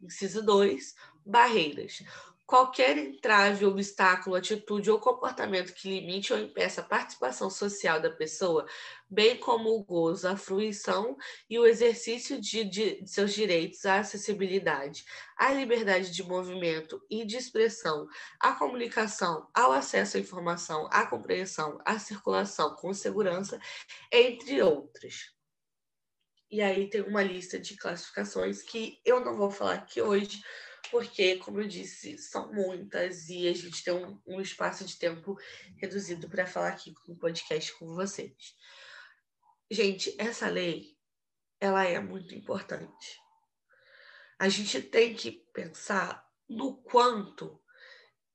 Inciso 0.00 0.42
2, 0.42 0.94
barreiras. 1.24 2.02
Qualquer 2.50 2.98
entrave, 2.98 3.64
obstáculo, 3.64 4.34
atitude 4.34 4.90
ou 4.90 4.98
comportamento 4.98 5.72
que 5.72 5.88
limite 5.88 6.32
ou 6.32 6.38
impeça 6.40 6.80
a 6.80 6.84
participação 6.84 7.48
social 7.48 8.00
da 8.00 8.10
pessoa, 8.10 8.66
bem 9.08 9.36
como 9.36 9.68
o 9.70 9.84
gozo, 9.84 10.26
a 10.26 10.36
fruição 10.36 11.16
e 11.48 11.60
o 11.60 11.64
exercício 11.64 12.40
de, 12.40 12.64
de, 12.64 13.02
de 13.02 13.08
seus 13.08 13.32
direitos 13.32 13.86
à 13.86 14.00
acessibilidade, 14.00 15.04
à 15.36 15.52
liberdade 15.52 16.10
de 16.10 16.24
movimento 16.24 17.00
e 17.08 17.24
de 17.24 17.36
expressão, 17.36 18.08
à 18.40 18.50
comunicação, 18.50 19.46
ao 19.54 19.70
acesso 19.70 20.16
à 20.16 20.20
informação, 20.20 20.88
à 20.90 21.06
compreensão, 21.06 21.78
à 21.84 22.00
circulação 22.00 22.74
com 22.74 22.92
segurança, 22.92 23.60
entre 24.10 24.60
outras. 24.60 25.39
E 26.50 26.60
aí 26.60 26.90
tem 26.90 27.02
uma 27.02 27.22
lista 27.22 27.60
de 27.60 27.76
classificações 27.76 28.62
que 28.62 29.00
eu 29.04 29.20
não 29.20 29.36
vou 29.36 29.50
falar 29.50 29.74
aqui 29.74 30.02
hoje, 30.02 30.42
porque, 30.90 31.36
como 31.36 31.60
eu 31.60 31.68
disse, 31.68 32.18
são 32.18 32.52
muitas 32.52 33.28
e 33.28 33.46
a 33.46 33.52
gente 33.52 33.84
tem 33.84 33.94
um, 33.94 34.20
um 34.26 34.40
espaço 34.40 34.84
de 34.84 34.98
tempo 34.98 35.38
reduzido 35.76 36.28
para 36.28 36.46
falar 36.46 36.68
aqui 36.68 36.92
no 37.06 37.16
podcast 37.16 37.72
com 37.78 37.94
vocês. 37.94 38.56
Gente, 39.70 40.12
essa 40.18 40.48
lei, 40.48 40.96
ela 41.60 41.84
é 41.84 42.00
muito 42.00 42.34
importante. 42.34 43.20
A 44.36 44.48
gente 44.48 44.82
tem 44.82 45.14
que 45.14 45.30
pensar 45.52 46.28
no 46.48 46.82
quanto 46.82 47.62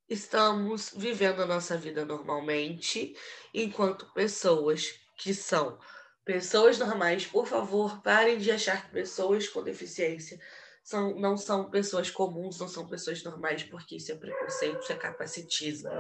estamos 0.08 0.94
vivendo 0.96 1.42
a 1.42 1.46
nossa 1.46 1.78
vida 1.78 2.06
normalmente, 2.06 3.18
enquanto 3.54 4.14
pessoas 4.14 4.98
que 5.18 5.34
são 5.34 5.78
Pessoas 6.26 6.80
normais, 6.80 7.28
por 7.28 7.46
favor, 7.46 8.02
parem 8.02 8.40
de 8.40 8.50
achar 8.52 8.84
que 8.84 8.92
pessoas 8.92 9.48
com 9.48 9.62
deficiência 9.64 10.40
são, 10.84 11.16
não 11.20 11.38
são 11.38 11.70
pessoas 11.70 12.10
comuns, 12.10 12.60
não 12.60 12.68
são 12.68 12.88
pessoas 12.88 13.24
normais, 13.24 13.64
porque 13.64 13.98
isso 13.98 14.12
é 14.12 14.16
preconceito, 14.16 14.82
isso 14.82 14.92
é 14.92 14.96
capacitismo. 14.96 15.92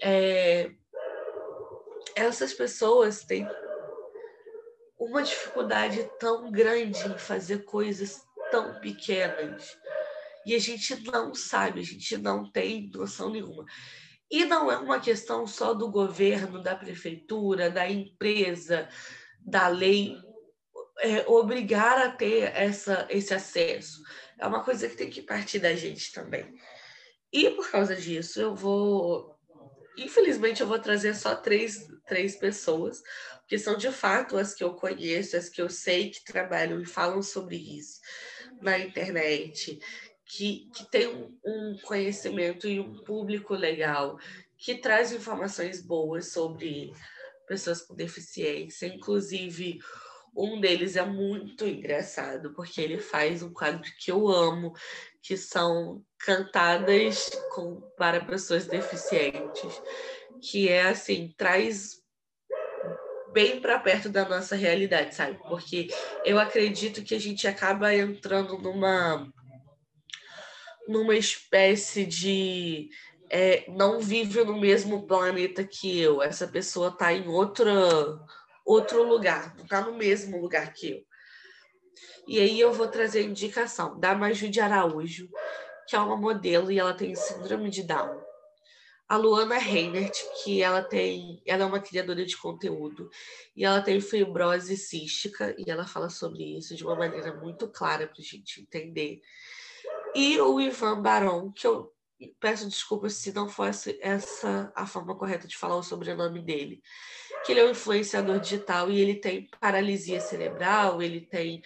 É... 0.00 0.70
Essas 2.14 2.54
pessoas 2.54 3.24
têm 3.24 3.48
uma 4.96 5.22
dificuldade 5.22 6.08
tão 6.18 6.50
grande 6.50 7.04
em 7.06 7.18
fazer 7.18 7.64
coisas 7.64 8.24
tão 8.52 8.80
pequenas. 8.80 9.76
E 10.46 10.54
a 10.54 10.58
gente 10.58 10.96
não 11.10 11.34
sabe, 11.34 11.80
a 11.80 11.84
gente 11.84 12.16
não 12.16 12.50
tem 12.50 12.90
noção 12.94 13.30
nenhuma. 13.30 13.64
E 14.30 14.44
não 14.44 14.70
é 14.70 14.76
uma 14.76 15.00
questão 15.00 15.46
só 15.46 15.72
do 15.72 15.90
governo, 15.90 16.62
da 16.62 16.74
prefeitura, 16.74 17.70
da 17.70 17.88
empresa, 17.88 18.88
da 19.40 19.68
lei 19.68 20.16
é, 21.00 21.24
obrigar 21.26 21.98
a 21.98 22.10
ter 22.10 22.52
essa, 22.54 23.06
esse 23.08 23.32
acesso. 23.32 24.02
É 24.38 24.46
uma 24.46 24.62
coisa 24.62 24.88
que 24.88 24.96
tem 24.96 25.08
que 25.08 25.22
partir 25.22 25.58
da 25.58 25.74
gente 25.74 26.12
também. 26.12 26.54
E 27.32 27.50
por 27.50 27.70
causa 27.70 27.96
disso, 27.96 28.40
eu 28.40 28.54
vou. 28.54 29.36
Infelizmente, 29.96 30.60
eu 30.60 30.66
vou 30.66 30.78
trazer 30.78 31.14
só 31.14 31.34
três, 31.34 31.88
três 32.06 32.36
pessoas, 32.36 33.02
que 33.48 33.58
são 33.58 33.76
de 33.76 33.90
fato 33.90 34.36
as 34.36 34.54
que 34.54 34.62
eu 34.62 34.74
conheço, 34.74 35.36
as 35.36 35.48
que 35.48 35.60
eu 35.60 35.68
sei 35.68 36.10
que 36.10 36.24
trabalham 36.24 36.80
e 36.80 36.86
falam 36.86 37.22
sobre 37.22 37.56
isso 37.56 37.98
na 38.60 38.78
internet, 38.78 39.78
que, 40.28 40.68
que 40.74 40.84
tem 40.90 41.08
um, 41.44 41.78
conhecimento 41.82 42.68
e 42.68 42.78
um 42.78 43.02
público 43.02 43.54
legal, 43.54 44.18
que 44.58 44.74
traz 44.76 45.10
informações 45.10 45.80
boas 45.80 46.30
sobre 46.32 46.92
pessoas 47.46 47.80
com 47.80 47.94
deficiência. 47.94 48.86
Inclusive, 48.86 49.78
um 50.36 50.60
deles 50.60 50.96
é 50.96 51.04
muito 51.04 51.66
engraçado, 51.66 52.52
porque 52.52 52.80
ele 52.80 52.98
faz 52.98 53.42
um 53.42 53.52
quadro 53.52 53.90
que 53.98 54.12
eu 54.12 54.28
amo, 54.28 54.74
que 55.22 55.36
são 55.36 56.04
cantadas 56.18 57.30
com, 57.54 57.80
para 57.96 58.24
pessoas 58.24 58.66
deficientes, 58.66 59.82
que 60.42 60.68
é 60.68 60.82
assim, 60.82 61.34
traz 61.38 62.02
bem 63.32 63.60
para 63.60 63.78
perto 63.78 64.08
da 64.08 64.28
nossa 64.28 64.54
realidade, 64.54 65.14
sabe? 65.14 65.38
Porque 65.48 65.88
eu 66.24 66.38
acredito 66.38 67.02
que 67.02 67.14
a 67.14 67.20
gente 67.20 67.46
acaba 67.46 67.94
entrando 67.94 68.58
numa 68.58 69.32
numa 70.88 71.14
espécie 71.14 72.06
de 72.06 72.88
é, 73.30 73.70
não 73.70 74.00
vive 74.00 74.42
no 74.42 74.58
mesmo 74.58 75.06
planeta 75.06 75.62
que 75.62 76.00
eu. 76.00 76.22
Essa 76.22 76.48
pessoa 76.48 76.88
está 76.88 77.12
em 77.12 77.28
outra, 77.28 78.18
outro 78.64 79.02
lugar, 79.02 79.54
não 79.54 79.64
está 79.64 79.82
no 79.82 79.92
mesmo 79.92 80.40
lugar 80.40 80.72
que 80.72 80.90
eu. 80.92 81.08
E 82.26 82.40
aí 82.40 82.58
eu 82.58 82.72
vou 82.72 82.88
trazer 82.88 83.20
a 83.20 83.22
indicação 83.22 83.98
da 84.00 84.14
Maju 84.14 84.48
de 84.48 84.60
Araújo, 84.60 85.28
que 85.86 85.94
é 85.94 85.98
uma 85.98 86.16
modelo 86.16 86.72
e 86.72 86.78
ela 86.78 86.94
tem 86.94 87.14
síndrome 87.14 87.68
de 87.70 87.82
Down. 87.82 88.20
A 89.08 89.16
Luana 89.16 89.56
Reinert, 89.56 90.12
que 90.42 90.62
ela 90.62 90.82
tem, 90.82 91.42
ela 91.46 91.62
é 91.64 91.66
uma 91.66 91.80
criadora 91.80 92.24
de 92.26 92.36
conteúdo 92.36 93.08
e 93.56 93.64
ela 93.64 93.80
tem 93.80 93.98
fibrose 94.00 94.76
cística 94.76 95.54
e 95.58 95.70
ela 95.70 95.86
fala 95.86 96.10
sobre 96.10 96.58
isso 96.58 96.76
de 96.76 96.84
uma 96.84 96.94
maneira 96.94 97.34
muito 97.34 97.66
clara 97.68 98.06
para 98.06 98.20
a 98.20 98.22
gente 98.22 98.60
entender 98.60 99.22
e 100.14 100.40
o 100.40 100.60
Ivan 100.60 101.02
Baron, 101.02 101.52
que 101.52 101.66
eu 101.66 101.92
peço 102.40 102.68
desculpas 102.68 103.14
se 103.14 103.32
não 103.32 103.48
fosse 103.48 103.98
essa 104.02 104.72
a 104.74 104.86
forma 104.86 105.16
correta 105.16 105.46
de 105.46 105.56
falar 105.56 105.76
o 105.76 105.82
sobrenome 105.82 106.42
dele, 106.42 106.82
que 107.44 107.52
ele 107.52 107.60
é 107.60 107.64
um 107.64 107.70
influenciador 107.70 108.40
digital 108.40 108.90
e 108.90 109.00
ele 109.00 109.14
tem 109.14 109.48
paralisia 109.60 110.20
cerebral, 110.20 111.00
ele 111.00 111.20
tem 111.20 111.62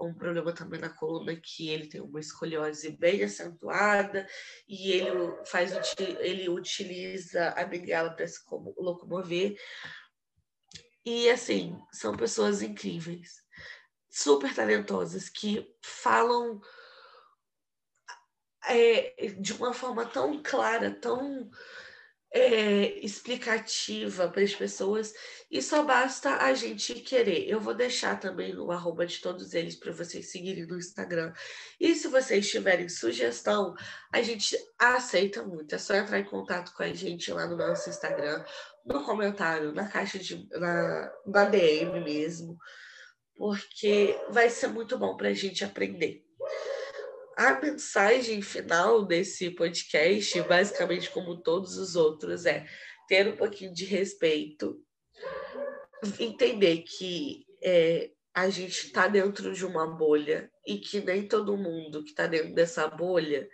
um 0.00 0.14
problema 0.14 0.52
também 0.52 0.80
na 0.80 0.88
coluna 0.88 1.36
que 1.36 1.68
ele 1.68 1.86
tem 1.86 2.00
uma 2.00 2.20
escoliose 2.20 2.90
bem 2.92 3.22
acentuada 3.22 4.26
e 4.66 4.92
ele 4.92 5.44
faz 5.44 5.72
ele 6.20 6.48
utiliza 6.48 7.50
a 7.50 7.64
bengala 7.64 8.10
para 8.10 8.26
se 8.26 8.40
locomover. 8.78 9.56
E 11.04 11.28
assim, 11.30 11.78
são 11.92 12.16
pessoas 12.16 12.62
incríveis, 12.62 13.42
super 14.08 14.54
talentosas 14.54 15.28
que 15.28 15.70
falam 15.82 16.60
é, 18.70 19.14
de 19.38 19.52
uma 19.52 19.72
forma 19.72 20.06
tão 20.06 20.40
clara, 20.42 20.90
tão 20.90 21.50
é, 22.32 23.04
explicativa 23.04 24.28
para 24.28 24.42
as 24.42 24.54
pessoas 24.54 25.12
e 25.50 25.60
só 25.60 25.82
basta 25.82 26.36
a 26.36 26.54
gente 26.54 26.94
querer. 26.94 27.48
Eu 27.48 27.60
vou 27.60 27.74
deixar 27.74 28.18
também 28.20 28.56
o 28.56 28.70
arroba 28.70 29.04
de 29.04 29.20
todos 29.20 29.52
eles 29.52 29.74
para 29.74 29.92
vocês 29.92 30.30
seguirem 30.30 30.66
no 30.66 30.78
Instagram. 30.78 31.32
E 31.78 31.94
se 31.94 32.06
vocês 32.06 32.48
tiverem 32.48 32.88
sugestão, 32.88 33.74
a 34.12 34.22
gente 34.22 34.56
aceita 34.78 35.42
muito. 35.42 35.74
É 35.74 35.78
só 35.78 35.94
entrar 35.94 36.20
em 36.20 36.24
contato 36.24 36.72
com 36.74 36.84
a 36.84 36.92
gente 36.92 37.32
lá 37.32 37.46
no 37.46 37.56
nosso 37.56 37.90
Instagram, 37.90 38.44
no 38.86 39.04
comentário, 39.04 39.72
na 39.72 39.88
caixa 39.88 40.18
de. 40.18 40.48
na, 40.52 41.12
na 41.26 41.44
DM 41.46 42.00
mesmo, 42.00 42.56
porque 43.34 44.16
vai 44.30 44.48
ser 44.50 44.68
muito 44.68 44.96
bom 44.96 45.16
para 45.16 45.28
a 45.30 45.34
gente 45.34 45.64
aprender. 45.64 46.29
A 47.40 47.58
mensagem 47.58 48.42
final 48.42 49.02
desse 49.02 49.48
podcast, 49.48 50.42
basicamente 50.42 51.08
como 51.08 51.40
todos 51.40 51.78
os 51.78 51.96
outros, 51.96 52.44
é 52.44 52.66
ter 53.08 53.28
um 53.28 53.34
pouquinho 53.34 53.72
de 53.72 53.86
respeito, 53.86 54.78
entender 56.18 56.82
que 56.82 57.46
é, 57.62 58.10
a 58.34 58.50
gente 58.50 58.88
está 58.88 59.08
dentro 59.08 59.54
de 59.54 59.64
uma 59.64 59.86
bolha 59.86 60.52
e 60.66 60.76
que 60.76 61.00
nem 61.00 61.26
todo 61.26 61.56
mundo 61.56 62.04
que 62.04 62.10
está 62.10 62.26
dentro 62.26 62.54
dessa 62.54 62.86
bolha, 62.86 63.48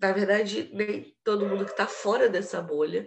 na 0.00 0.12
verdade, 0.12 0.70
nem 0.72 1.14
todo 1.22 1.44
mundo 1.44 1.66
que 1.66 1.72
está 1.72 1.86
fora 1.86 2.30
dessa 2.30 2.62
bolha 2.62 3.06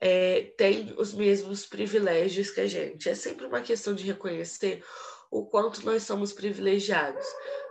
é, 0.00 0.42
tem 0.56 0.94
os 0.96 1.12
mesmos 1.12 1.66
privilégios 1.66 2.52
que 2.52 2.60
a 2.60 2.68
gente. 2.68 3.08
É 3.08 3.16
sempre 3.16 3.46
uma 3.46 3.62
questão 3.62 3.96
de 3.96 4.04
reconhecer 4.04 4.84
o 5.28 5.44
quanto 5.44 5.84
nós 5.84 6.04
somos 6.04 6.32
privilegiados. 6.32 7.26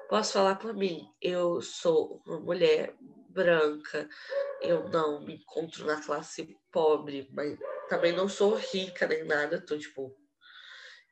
Posso 0.10 0.34
falar 0.34 0.56
por 0.56 0.74
mim, 0.74 1.08
eu 1.22 1.62
sou 1.62 2.20
uma 2.26 2.40
mulher 2.40 2.96
branca, 3.30 4.10
eu 4.60 4.90
não 4.90 5.24
me 5.24 5.36
encontro 5.36 5.86
na 5.86 6.02
classe 6.02 6.58
pobre, 6.72 7.30
mas 7.32 7.56
também 7.88 8.12
não 8.12 8.28
sou 8.28 8.56
rica 8.56 9.06
nem 9.06 9.24
nada, 9.24 9.62
tô 9.62 9.78
tipo 9.78 10.18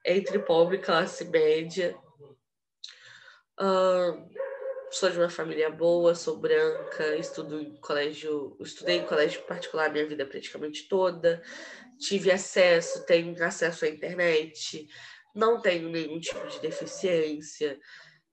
entre 0.04 0.40
pobre 0.40 0.78
e 0.78 0.82
classe 0.82 1.26
média. 1.26 1.96
Uh, 3.60 4.28
sou 4.90 5.12
de 5.12 5.20
uma 5.20 5.30
família 5.30 5.70
boa, 5.70 6.16
sou 6.16 6.40
branca, 6.40 7.16
estudo 7.18 7.62
em 7.62 7.80
colégio, 7.80 8.58
estudei 8.60 8.98
em 8.98 9.06
colégio 9.06 9.44
particular 9.44 9.92
minha 9.92 10.08
vida 10.08 10.26
praticamente 10.26 10.88
toda, 10.88 11.44
tive 12.00 12.32
acesso, 12.32 13.06
tenho 13.06 13.44
acesso 13.44 13.86
à 13.86 13.90
internet, 13.90 14.88
não 15.36 15.62
tenho 15.62 15.88
nenhum 15.88 16.20
tipo 16.20 16.48
de 16.48 16.60
deficiência 16.60 17.80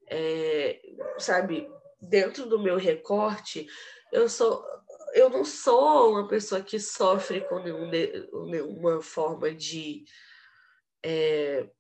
é, 0.09 0.81
sabe, 1.19 1.69
dentro 2.01 2.47
do 2.47 2.59
meu 2.59 2.77
recorte, 2.77 3.67
eu 4.12 4.29
sou 4.29 4.64
eu 5.14 5.31
não 5.31 5.45
sou 5.45 6.11
uma 6.11 6.27
pessoa 6.27 6.61
que 6.61 6.79
sofre 6.81 7.40
com 7.43 7.61
nenhum, 7.61 7.88
nenhuma 7.88 9.01
forma 9.01 9.55
de 9.55 10.05
é, 11.05 11.71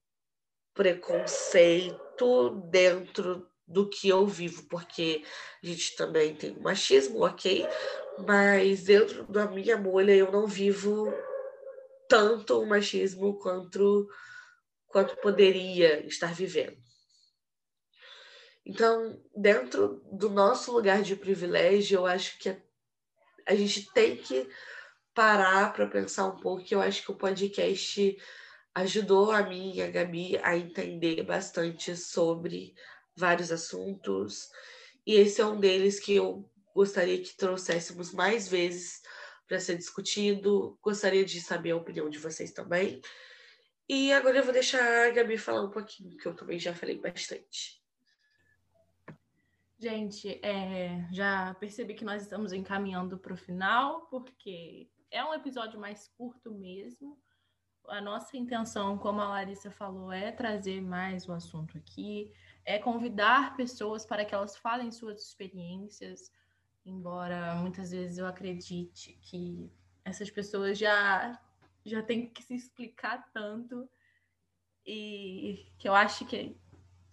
preconceito 0.72 2.50
dentro 2.70 3.50
do 3.66 3.88
que 3.88 4.08
eu 4.08 4.24
vivo, 4.26 4.68
porque 4.68 5.24
a 5.62 5.66
gente 5.66 5.96
também 5.96 6.34
tem 6.34 6.56
machismo, 6.60 7.24
ok, 7.24 7.66
mas 8.26 8.84
dentro 8.84 9.24
da 9.24 9.46
minha 9.46 9.76
bolha 9.76 10.14
eu 10.14 10.30
não 10.30 10.46
vivo 10.46 11.12
tanto 12.08 12.60
o 12.60 12.66
machismo 12.66 13.38
quanto, 13.38 14.08
quanto 14.86 15.16
poderia 15.16 16.06
estar 16.06 16.32
vivendo. 16.32 16.76
Então, 18.66 19.20
dentro 19.36 20.02
do 20.10 20.30
nosso 20.30 20.72
lugar 20.72 21.02
de 21.02 21.16
privilégio, 21.16 21.98
eu 21.98 22.06
acho 22.06 22.38
que 22.38 22.56
a 23.46 23.54
gente 23.54 23.92
tem 23.92 24.16
que 24.16 24.48
parar 25.14 25.72
para 25.72 25.86
pensar 25.86 26.26
um 26.26 26.36
pouco, 26.36 26.64
que 26.64 26.74
eu 26.74 26.80
acho 26.80 27.02
que 27.02 27.12
o 27.12 27.16
podcast 27.16 28.16
ajudou 28.74 29.30
a 29.30 29.42
mim 29.42 29.74
e 29.74 29.82
a 29.82 29.90
Gabi 29.90 30.38
a 30.38 30.56
entender 30.56 31.22
bastante 31.22 31.96
sobre 31.96 32.74
vários 33.14 33.52
assuntos, 33.52 34.48
e 35.06 35.14
esse 35.14 35.40
é 35.40 35.46
um 35.46 35.60
deles 35.60 36.00
que 36.00 36.14
eu 36.14 36.50
gostaria 36.74 37.22
que 37.22 37.36
trouxéssemos 37.36 38.12
mais 38.12 38.48
vezes 38.48 39.02
para 39.46 39.60
ser 39.60 39.76
discutido. 39.76 40.78
Gostaria 40.82 41.24
de 41.24 41.40
saber 41.40 41.72
a 41.72 41.76
opinião 41.76 42.08
de 42.08 42.18
vocês 42.18 42.52
também. 42.52 43.00
E 43.88 44.12
agora 44.12 44.38
eu 44.38 44.44
vou 44.44 44.52
deixar 44.52 45.06
a 45.06 45.10
Gabi 45.10 45.36
falar 45.36 45.62
um 45.62 45.70
pouquinho, 45.70 46.16
que 46.16 46.26
eu 46.26 46.34
também 46.34 46.58
já 46.58 46.74
falei 46.74 46.98
bastante. 46.98 47.83
Gente, 49.84 50.40
é, 50.42 51.06
já 51.12 51.52
percebi 51.60 51.92
que 51.92 52.06
nós 52.06 52.22
estamos 52.22 52.54
encaminhando 52.54 53.18
para 53.18 53.34
o 53.34 53.36
final, 53.36 54.06
porque 54.06 54.88
é 55.10 55.22
um 55.22 55.34
episódio 55.34 55.78
mais 55.78 56.08
curto 56.16 56.50
mesmo. 56.50 57.20
A 57.88 58.00
nossa 58.00 58.34
intenção, 58.34 58.96
como 58.96 59.20
a 59.20 59.28
Larissa 59.28 59.70
falou, 59.70 60.10
é 60.10 60.32
trazer 60.32 60.80
mais 60.80 61.28
o 61.28 61.32
assunto 61.32 61.76
aqui, 61.76 62.32
é 62.64 62.78
convidar 62.78 63.58
pessoas 63.58 64.06
para 64.06 64.24
que 64.24 64.34
elas 64.34 64.56
falem 64.56 64.90
suas 64.90 65.20
experiências, 65.20 66.32
embora 66.86 67.54
muitas 67.56 67.90
vezes 67.90 68.16
eu 68.16 68.26
acredite 68.26 69.12
que 69.20 69.70
essas 70.02 70.30
pessoas 70.30 70.78
já 70.78 71.38
já 71.84 72.02
têm 72.02 72.30
que 72.30 72.42
se 72.42 72.54
explicar 72.54 73.30
tanto 73.34 73.86
e 74.86 75.70
que 75.78 75.86
eu 75.86 75.94
acho 75.94 76.24
que 76.24 76.56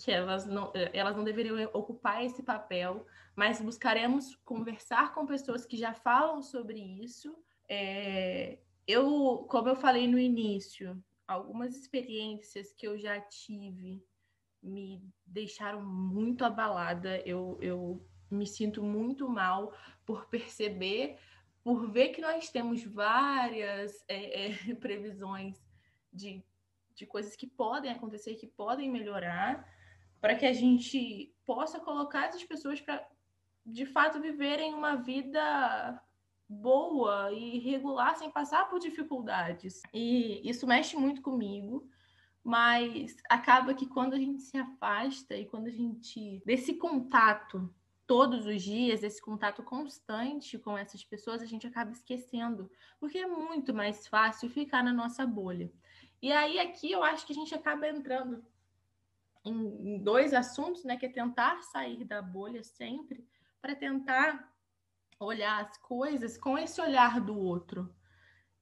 que 0.04 0.12
elas 0.12 0.46
não, 0.46 0.72
eh, 0.74 0.92
elas 0.94 1.16
não 1.16 1.24
deveriam 1.24 1.70
ocupar 1.74 2.24
esse 2.24 2.44
papel, 2.44 3.06
mas 3.36 3.62
buscaremos 3.62 4.36
conversar 4.44 5.14
com 5.14 5.26
pessoas 5.26 5.66
que 5.66 5.78
já 5.78 5.94
falam 5.94 6.42
sobre 6.42 6.80
isso. 6.80 7.36
É, 7.70 8.58
eu, 8.88 9.46
como 9.50 9.70
eu 9.70 9.76
falei 9.76 10.08
no 10.08 10.20
início, 10.20 11.02
algumas 11.28 11.76
experiências 11.76 12.74
que 12.74 12.88
eu 12.88 12.98
já 12.98 13.20
tive 13.22 14.04
me 14.62 15.02
deixaram 15.26 15.82
muito 15.82 16.46
abalada. 16.46 17.20
Eu, 17.26 17.58
eu 17.62 18.06
me 18.30 18.46
sinto 18.46 18.84
muito 18.84 19.28
mal 19.28 19.74
por 20.06 20.26
perceber, 20.28 21.18
por 21.64 21.90
ver 21.90 22.10
que 22.10 22.22
nós 22.22 22.50
temos 22.50 22.84
várias 22.84 24.04
é, 24.08 24.50
é, 24.50 24.76
previsões 24.76 25.62
de, 26.12 26.44
de 26.94 27.06
coisas 27.06 27.36
que 27.36 27.48
podem 27.48 27.92
acontecer, 27.92 28.36
que 28.36 28.48
podem 28.48 28.90
melhorar 28.90 29.68
para 30.22 30.36
que 30.36 30.46
a 30.46 30.54
gente 30.54 31.34
possa 31.46 31.80
colocar 31.80 32.28
essas 32.28 32.44
pessoas 32.44 32.80
para, 32.80 33.06
de 33.66 33.86
fato, 33.86 34.22
viverem 34.22 34.74
uma 34.74 34.96
vida 34.96 36.02
boa 36.48 37.32
e 37.32 37.60
regular 37.60 38.16
sem 38.16 38.30
passar 38.30 38.70
por 38.70 38.80
dificuldades. 38.80 39.82
E 39.94 40.48
isso 40.48 40.68
mexe 40.68 40.96
muito 40.96 41.22
comigo, 41.22 41.90
mas 42.44 43.16
acaba 43.30 43.74
que 43.74 43.88
quando 43.88 44.14
a 44.14 44.20
gente 44.20 44.42
se 44.42 44.58
afasta 44.58 45.36
e 45.36 45.46
quando 45.46 45.68
a 45.68 45.72
gente 45.72 46.42
desse 46.46 46.76
contato 46.76 47.74
todos 48.06 48.46
os 48.46 48.62
dias, 48.62 49.04
esse 49.04 49.22
contato 49.22 49.64
constante 49.64 50.60
com 50.60 50.78
essas 50.78 51.04
pessoas, 51.04 51.42
a 51.42 51.46
gente 51.46 51.66
acaba 51.66 51.92
esquecendo, 51.92 52.70
porque 53.00 53.18
é 53.18 53.26
muito 53.26 53.74
mais 53.74 54.06
fácil 54.06 54.50
ficar 54.50 54.84
na 54.84 54.92
nossa 54.92 55.26
bolha. 55.26 55.72
E 56.22 56.32
aí 56.32 56.60
aqui 56.60 56.92
eu 56.92 57.04
acho 57.04 57.26
que 57.26 57.32
a 57.32 57.36
gente 57.36 57.56
acaba 57.56 57.88
entrando 57.88 58.46
em, 59.44 59.98
dois 60.04 60.34
assuntos, 60.34 60.84
né, 60.84 60.98
que 60.98 61.06
é 61.06 61.10
tentar 61.10 61.62
sair 61.64 62.04
da 62.04 62.22
bolha 62.22 62.64
sempre, 62.64 63.26
para 63.62 63.76
tentar 63.76 64.52
olhar 65.20 65.62
as 65.62 65.78
coisas 65.78 66.38
com 66.38 66.58
esse 66.58 66.82
olhar 66.82 67.20
do 67.22 67.38
outro 67.38 67.94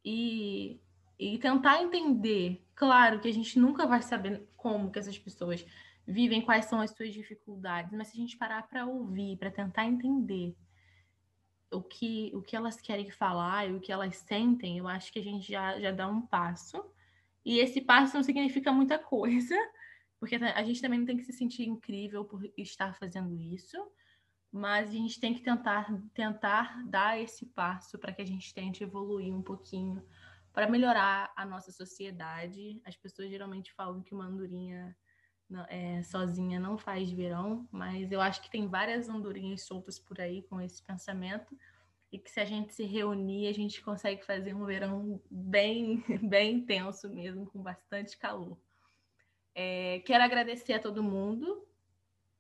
e, 0.04 0.82
e 1.18 1.38
tentar 1.38 1.82
entender. 1.82 2.66
Claro 2.76 3.20
que 3.20 3.28
a 3.28 3.34
gente 3.34 3.58
nunca 3.60 3.86
vai 3.86 4.02
saber 4.02 4.48
como 4.56 4.92
que 4.92 5.00
essas 5.00 5.18
pessoas 5.18 5.66
vivem, 6.06 6.42
quais 6.42 6.66
são 6.66 6.82
as 6.82 6.92
suas 6.92 7.14
dificuldades, 7.14 7.94
mas 7.94 8.08
se 8.08 8.18
a 8.18 8.22
gente 8.22 8.38
parar 8.38 8.68
para 8.68 8.86
ouvir, 8.86 9.38
para 9.38 9.52
tentar 9.52 9.86
entender 9.86 10.56
o 11.72 11.82
que, 11.82 12.32
o 12.34 12.42
que 12.42 12.56
elas 12.56 12.82
querem 12.82 13.12
falar 13.12 13.70
e 13.70 13.74
o 13.74 13.80
que 13.80 13.92
elas 13.92 14.16
sentem, 14.18 14.80
eu 14.80 14.88
acho 14.88 15.12
que 15.14 15.20
a 15.20 15.24
gente 15.24 15.52
já, 15.52 15.80
já 15.80 15.92
dá 15.92 16.08
um 16.08 16.22
passo. 16.22 16.84
E 17.46 17.60
esse 17.60 17.80
passo 17.80 18.16
não 18.16 18.24
significa 18.24 18.72
muita 18.72 18.98
coisa, 18.98 19.56
porque 20.20 20.36
a 20.36 20.64
gente 20.64 20.82
também 20.82 21.00
não 21.00 21.06
tem 21.06 21.18
que 21.18 21.24
se 21.24 21.34
sentir 21.34 21.64
incrível 21.64 22.26
por 22.26 22.42
estar 22.58 22.94
fazendo 22.96 23.40
isso, 23.40 23.78
mas 24.52 24.90
a 24.90 24.94
gente 24.94 25.20
tem 25.20 25.34
que 25.34 25.42
tentar, 25.42 25.88
tentar 26.14 26.84
dar 26.88 27.20
esse 27.20 27.46
passo 27.46 27.98
para 27.98 28.12
que 28.12 28.22
a 28.22 28.26
gente 28.26 28.54
tente 28.54 28.84
evoluir 28.84 29.34
um 29.34 29.42
pouquinho 29.42 30.04
para 30.52 30.70
melhorar 30.70 31.32
a 31.36 31.46
nossa 31.46 31.72
sociedade. 31.72 32.82
As 32.84 32.96
pessoas 32.96 33.30
geralmente 33.30 33.72
falam 33.74 34.02
que 34.02 34.14
uma 34.14 34.26
andorinha 34.26 34.96
não, 35.50 35.66
é, 35.70 36.04
sozinha 36.04 36.60
não 36.60 36.78
faz 36.78 37.12
verão, 37.12 37.68
mas 37.72 38.12
eu 38.12 38.20
acho 38.20 38.42
que 38.42 38.52
tem 38.52 38.68
várias 38.68 39.08
andorinhas 39.08 39.66
soltas 39.66 39.98
por 39.98 40.20
aí 40.20 40.44
com 40.44 40.60
esse 40.60 40.84
pensamento 40.84 41.58
e 42.12 42.18
que 42.18 42.30
se 42.30 42.40
a 42.40 42.46
gente 42.46 42.74
se 42.74 42.84
reunir, 42.84 43.48
a 43.48 43.54
gente 43.54 43.82
consegue 43.82 44.26
fazer 44.26 44.56
um 44.56 44.66
verão 44.66 45.22
bem, 45.30 46.04
bem 46.28 46.58
intenso 46.58 47.08
mesmo, 47.10 47.46
com 47.48 47.62
bastante 47.62 48.18
calor. 48.18 48.58
É, 49.62 50.00
quero 50.06 50.24
agradecer 50.24 50.72
a 50.72 50.80
todo 50.80 51.04
mundo 51.04 51.68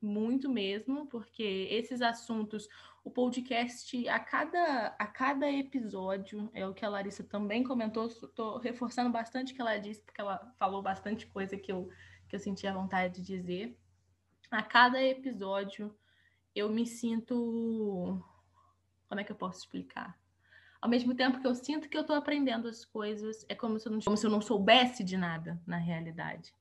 muito 0.01 0.47
mesmo, 0.49 1.05
porque 1.07 1.67
esses 1.69 2.01
assuntos, 2.01 2.69
o 3.03 3.11
podcast, 3.11 4.07
a 4.07 4.17
cada, 4.17 4.95
a 4.97 5.05
cada 5.05 5.51
episódio, 5.51 6.49
é 6.53 6.65
o 6.65 6.73
que 6.73 6.85
a 6.85 6.89
Larissa 6.89 7.21
também 7.21 7.61
comentou, 7.61 8.07
estou 8.07 8.57
reforçando 8.57 9.09
bastante 9.09 9.51
o 9.51 9.55
que 9.57 9.59
ela 9.59 9.77
disse, 9.77 10.01
porque 10.01 10.21
ela 10.21 10.49
falou 10.57 10.81
bastante 10.81 11.27
coisa 11.27 11.57
que 11.57 11.69
eu, 11.69 11.89
que 12.29 12.37
eu 12.37 12.39
senti 12.39 12.65
a 12.65 12.73
vontade 12.73 13.15
de 13.15 13.21
dizer. 13.21 13.77
A 14.49 14.63
cada 14.63 15.03
episódio, 15.03 15.93
eu 16.55 16.69
me 16.69 16.87
sinto. 16.87 18.23
Como 19.09 19.19
é 19.19 19.25
que 19.25 19.31
eu 19.33 19.35
posso 19.35 19.59
explicar? 19.59 20.17
Ao 20.81 20.89
mesmo 20.89 21.13
tempo 21.13 21.41
que 21.41 21.47
eu 21.47 21.53
sinto 21.53 21.89
que 21.89 21.97
eu 21.97 22.01
estou 22.01 22.15
aprendendo 22.15 22.69
as 22.69 22.85
coisas, 22.85 23.45
é 23.49 23.55
como 23.55 23.77
se, 23.77 23.89
não, 23.89 23.99
como 23.99 24.15
se 24.15 24.25
eu 24.25 24.31
não 24.31 24.39
soubesse 24.39 25.03
de 25.03 25.17
nada, 25.17 25.61
na 25.67 25.75
realidade 25.75 26.57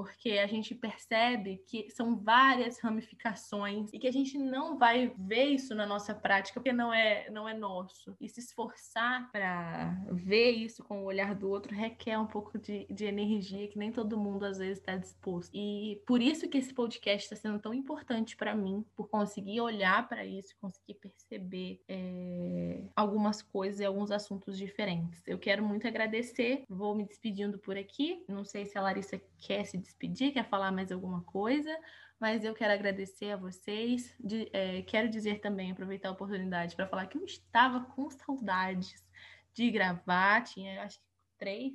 porque 0.00 0.38
a 0.38 0.46
gente 0.46 0.74
percebe 0.74 1.62
que 1.66 1.90
são 1.90 2.16
várias 2.16 2.78
ramificações 2.78 3.92
e 3.92 3.98
que 3.98 4.08
a 4.08 4.10
gente 4.10 4.38
não 4.38 4.78
vai 4.78 5.12
ver 5.18 5.44
isso 5.44 5.74
na 5.74 5.84
nossa 5.84 6.14
prática 6.14 6.58
porque 6.58 6.72
não 6.72 6.90
é 6.90 7.28
não 7.28 7.46
é 7.46 7.52
nosso. 7.52 8.16
E 8.18 8.26
se 8.26 8.40
esforçar 8.40 9.30
para 9.30 9.94
ver 10.10 10.52
isso 10.52 10.82
com 10.82 11.02
o 11.02 11.04
olhar 11.04 11.34
do 11.34 11.50
outro 11.50 11.74
requer 11.74 12.18
um 12.18 12.26
pouco 12.26 12.58
de, 12.58 12.86
de 12.86 13.04
energia 13.04 13.68
que 13.68 13.78
nem 13.78 13.92
todo 13.92 14.16
mundo 14.16 14.46
às 14.46 14.56
vezes 14.56 14.78
está 14.78 14.96
disposto. 14.96 15.50
E 15.52 16.00
por 16.06 16.22
isso 16.22 16.48
que 16.48 16.56
esse 16.56 16.72
podcast 16.72 17.24
está 17.24 17.36
sendo 17.36 17.58
tão 17.60 17.74
importante 17.74 18.38
para 18.38 18.54
mim, 18.54 18.82
por 18.96 19.06
conseguir 19.10 19.60
olhar 19.60 20.08
para 20.08 20.24
isso, 20.24 20.56
conseguir 20.58 20.94
perceber 20.94 21.82
é, 21.86 22.84
algumas 22.96 23.42
coisas 23.42 23.80
e 23.80 23.84
alguns 23.84 24.10
assuntos 24.10 24.56
diferentes. 24.56 25.22
Eu 25.26 25.38
quero 25.38 25.62
muito 25.62 25.86
agradecer, 25.86 26.64
vou 26.70 26.94
me 26.94 27.04
despedindo 27.04 27.58
por 27.58 27.76
aqui. 27.76 28.24
Não 28.26 28.46
sei 28.46 28.64
se 28.64 28.78
a 28.78 28.80
Larissa 28.80 29.20
quer 29.36 29.64
se 29.64 29.76
despedir, 29.90 30.32
quer 30.32 30.48
falar 30.48 30.70
mais 30.70 30.92
alguma 30.92 31.22
coisa, 31.22 31.76
mas 32.18 32.44
eu 32.44 32.54
quero 32.54 32.72
agradecer 32.72 33.32
a 33.32 33.36
vocês. 33.36 34.14
De, 34.18 34.48
é, 34.52 34.82
quero 34.82 35.08
dizer 35.08 35.40
também, 35.40 35.70
aproveitar 35.70 36.08
a 36.08 36.12
oportunidade 36.12 36.76
para 36.76 36.86
falar 36.86 37.06
que 37.06 37.18
eu 37.18 37.24
estava 37.24 37.80
com 37.80 38.08
saudades 38.10 39.04
de 39.52 39.70
gravar, 39.70 40.42
tinha 40.44 40.82
acho 40.82 40.98
que 40.98 41.06
três, 41.38 41.72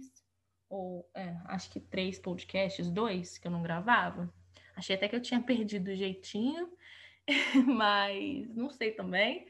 ou 0.69 1.09
é, 1.13 1.35
acho 1.45 1.69
que 1.69 1.79
três 1.79 2.17
podcasts, 2.17 2.89
dois 2.89 3.37
que 3.37 3.47
eu 3.47 3.51
não 3.51 3.61
gravava. 3.61 4.33
Achei 4.75 4.95
até 4.95 5.07
que 5.07 5.15
eu 5.15 5.21
tinha 5.21 5.41
perdido 5.41 5.91
o 5.91 5.95
jeitinho, 5.95 6.69
mas 7.67 8.47
não 8.55 8.69
sei 8.69 8.91
também. 8.91 9.47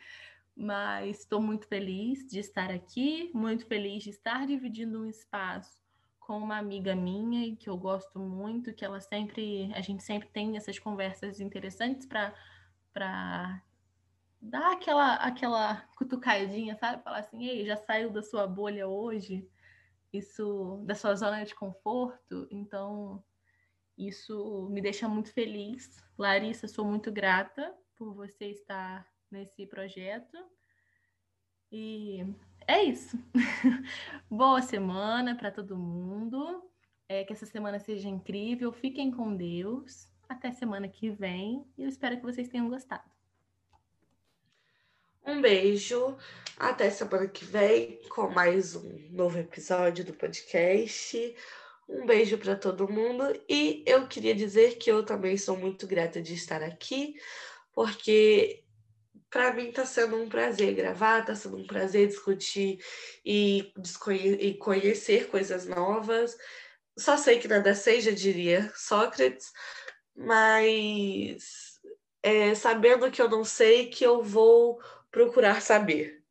Mas 0.58 1.20
estou 1.20 1.42
muito 1.42 1.68
feliz 1.68 2.26
de 2.26 2.40
estar 2.40 2.72
aqui, 2.72 3.30
muito 3.34 3.66
feliz 3.68 4.04
de 4.04 4.10
estar 4.12 4.48
dividindo 4.48 5.02
um 5.02 5.10
espaço 5.10 5.85
com 6.26 6.38
uma 6.38 6.58
amiga 6.58 6.96
minha 6.96 7.46
e 7.46 7.56
que 7.56 7.70
eu 7.70 7.78
gosto 7.78 8.20
muito, 8.20 8.74
que 8.74 8.84
ela 8.84 9.00
sempre, 9.00 9.72
a 9.76 9.82
gente 9.82 10.04
sempre 10.04 10.28
tem 10.30 10.58
essas 10.58 10.80
conversas 10.80 11.40
interessantes 11.40 12.06
para 12.06 12.34
para 12.92 13.62
dar 14.42 14.72
aquela 14.74 15.16
aquela 15.16 15.82
cutucadinha, 15.98 16.76
sabe? 16.78 17.04
Falar 17.04 17.20
assim, 17.20 17.46
ei, 17.46 17.66
já 17.66 17.78
saiu 17.78 18.10
da 18.10 18.24
sua 18.24 18.48
bolha 18.48 18.88
hoje? 18.88 19.48
Isso 20.12 20.82
da 20.86 20.96
sua 20.96 21.16
zona 21.16 21.44
de 21.46 21.54
conforto? 21.54 22.48
Então, 22.50 23.24
isso 23.98 24.68
me 24.72 24.82
deixa 24.82 25.08
muito 25.08 25.32
feliz. 25.32 26.04
Larissa, 26.18 26.68
sou 26.68 26.86
muito 26.86 27.12
grata 27.12 27.74
por 27.98 28.14
você 28.14 28.46
estar 28.46 29.08
nesse 29.30 29.68
projeto. 29.68 30.38
E 31.72 32.26
é 32.68 32.84
isso. 32.84 33.18
Boa 34.30 34.62
semana 34.62 35.36
para 35.36 35.52
todo 35.52 35.78
mundo. 35.78 36.64
É, 37.08 37.24
que 37.24 37.34
essa 37.34 37.46
semana 37.46 37.80
seja 37.80 38.10
incrível. 38.10 38.72
Fiquem 38.72 39.12
com 39.12 39.36
Deus. 39.36 40.10
Até 40.28 40.52
semana 40.52 40.88
que 40.88 41.10
vem. 41.10 41.66
E 41.78 41.84
eu 41.84 41.90
espero 41.90 42.18
que 42.18 42.24
vocês 42.24 42.48
tenham 42.48 42.70
gostado. 42.70 43.04
Um 45.26 45.42
beijo. 45.42 46.18
Até 46.58 46.90
semana 46.90 47.28
que 47.28 47.46
vem 47.46 48.00
com 48.10 48.30
mais 48.30 48.76
um 48.76 49.10
novo 49.12 49.38
episódio 49.38 50.04
do 50.04 50.14
podcast. 50.14 51.36
Um 51.88 52.06
beijo 52.06 52.38
para 52.38 52.56
todo 52.56 52.92
mundo. 52.92 53.24
E 53.48 53.84
eu 53.86 54.08
queria 54.08 54.34
dizer 54.34 54.78
que 54.78 54.92
eu 54.92 55.06
também 55.06 55.38
sou 55.38 55.56
muito 55.58 55.86
grata 55.86 56.22
de 56.22 56.34
estar 56.34 56.64
aqui, 56.64 57.16
porque 57.74 58.65
para 59.30 59.54
mim 59.54 59.70
está 59.70 59.86
sendo 59.86 60.16
um 60.16 60.30
prazer 60.30 60.74
gravar, 60.74 61.20
está 61.20 61.36
sendo 61.36 61.58
um 61.58 61.68
prazer 61.68 62.08
discutir 62.08 62.80
e, 63.24 63.74
e 64.40 64.54
conhecer 64.56 65.30
coisas 65.30 65.66
novas. 65.66 66.38
Só 66.98 67.18
sei 67.18 67.40
que 67.40 67.48
nada 67.48 67.76
seja, 67.76 68.14
diria 68.14 68.72
Sócrates, 68.76 69.52
mas 70.16 71.82
é, 72.24 72.56
sabendo 72.56 73.12
que 73.12 73.22
eu 73.22 73.30
não 73.30 73.44
sei, 73.44 73.90
que 73.90 74.04
eu 74.04 74.24
vou 74.24 74.82
procurar 75.12 75.62
saber. 75.62 76.24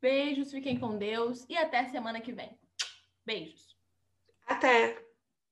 Beijos, 0.00 0.52
fiquem 0.52 0.78
com 0.78 0.96
Deus 0.96 1.44
e 1.48 1.56
até 1.56 1.84
semana 1.88 2.20
que 2.20 2.32
vem. 2.32 2.56
Beijos. 3.24 3.76
Até! 4.46 5.05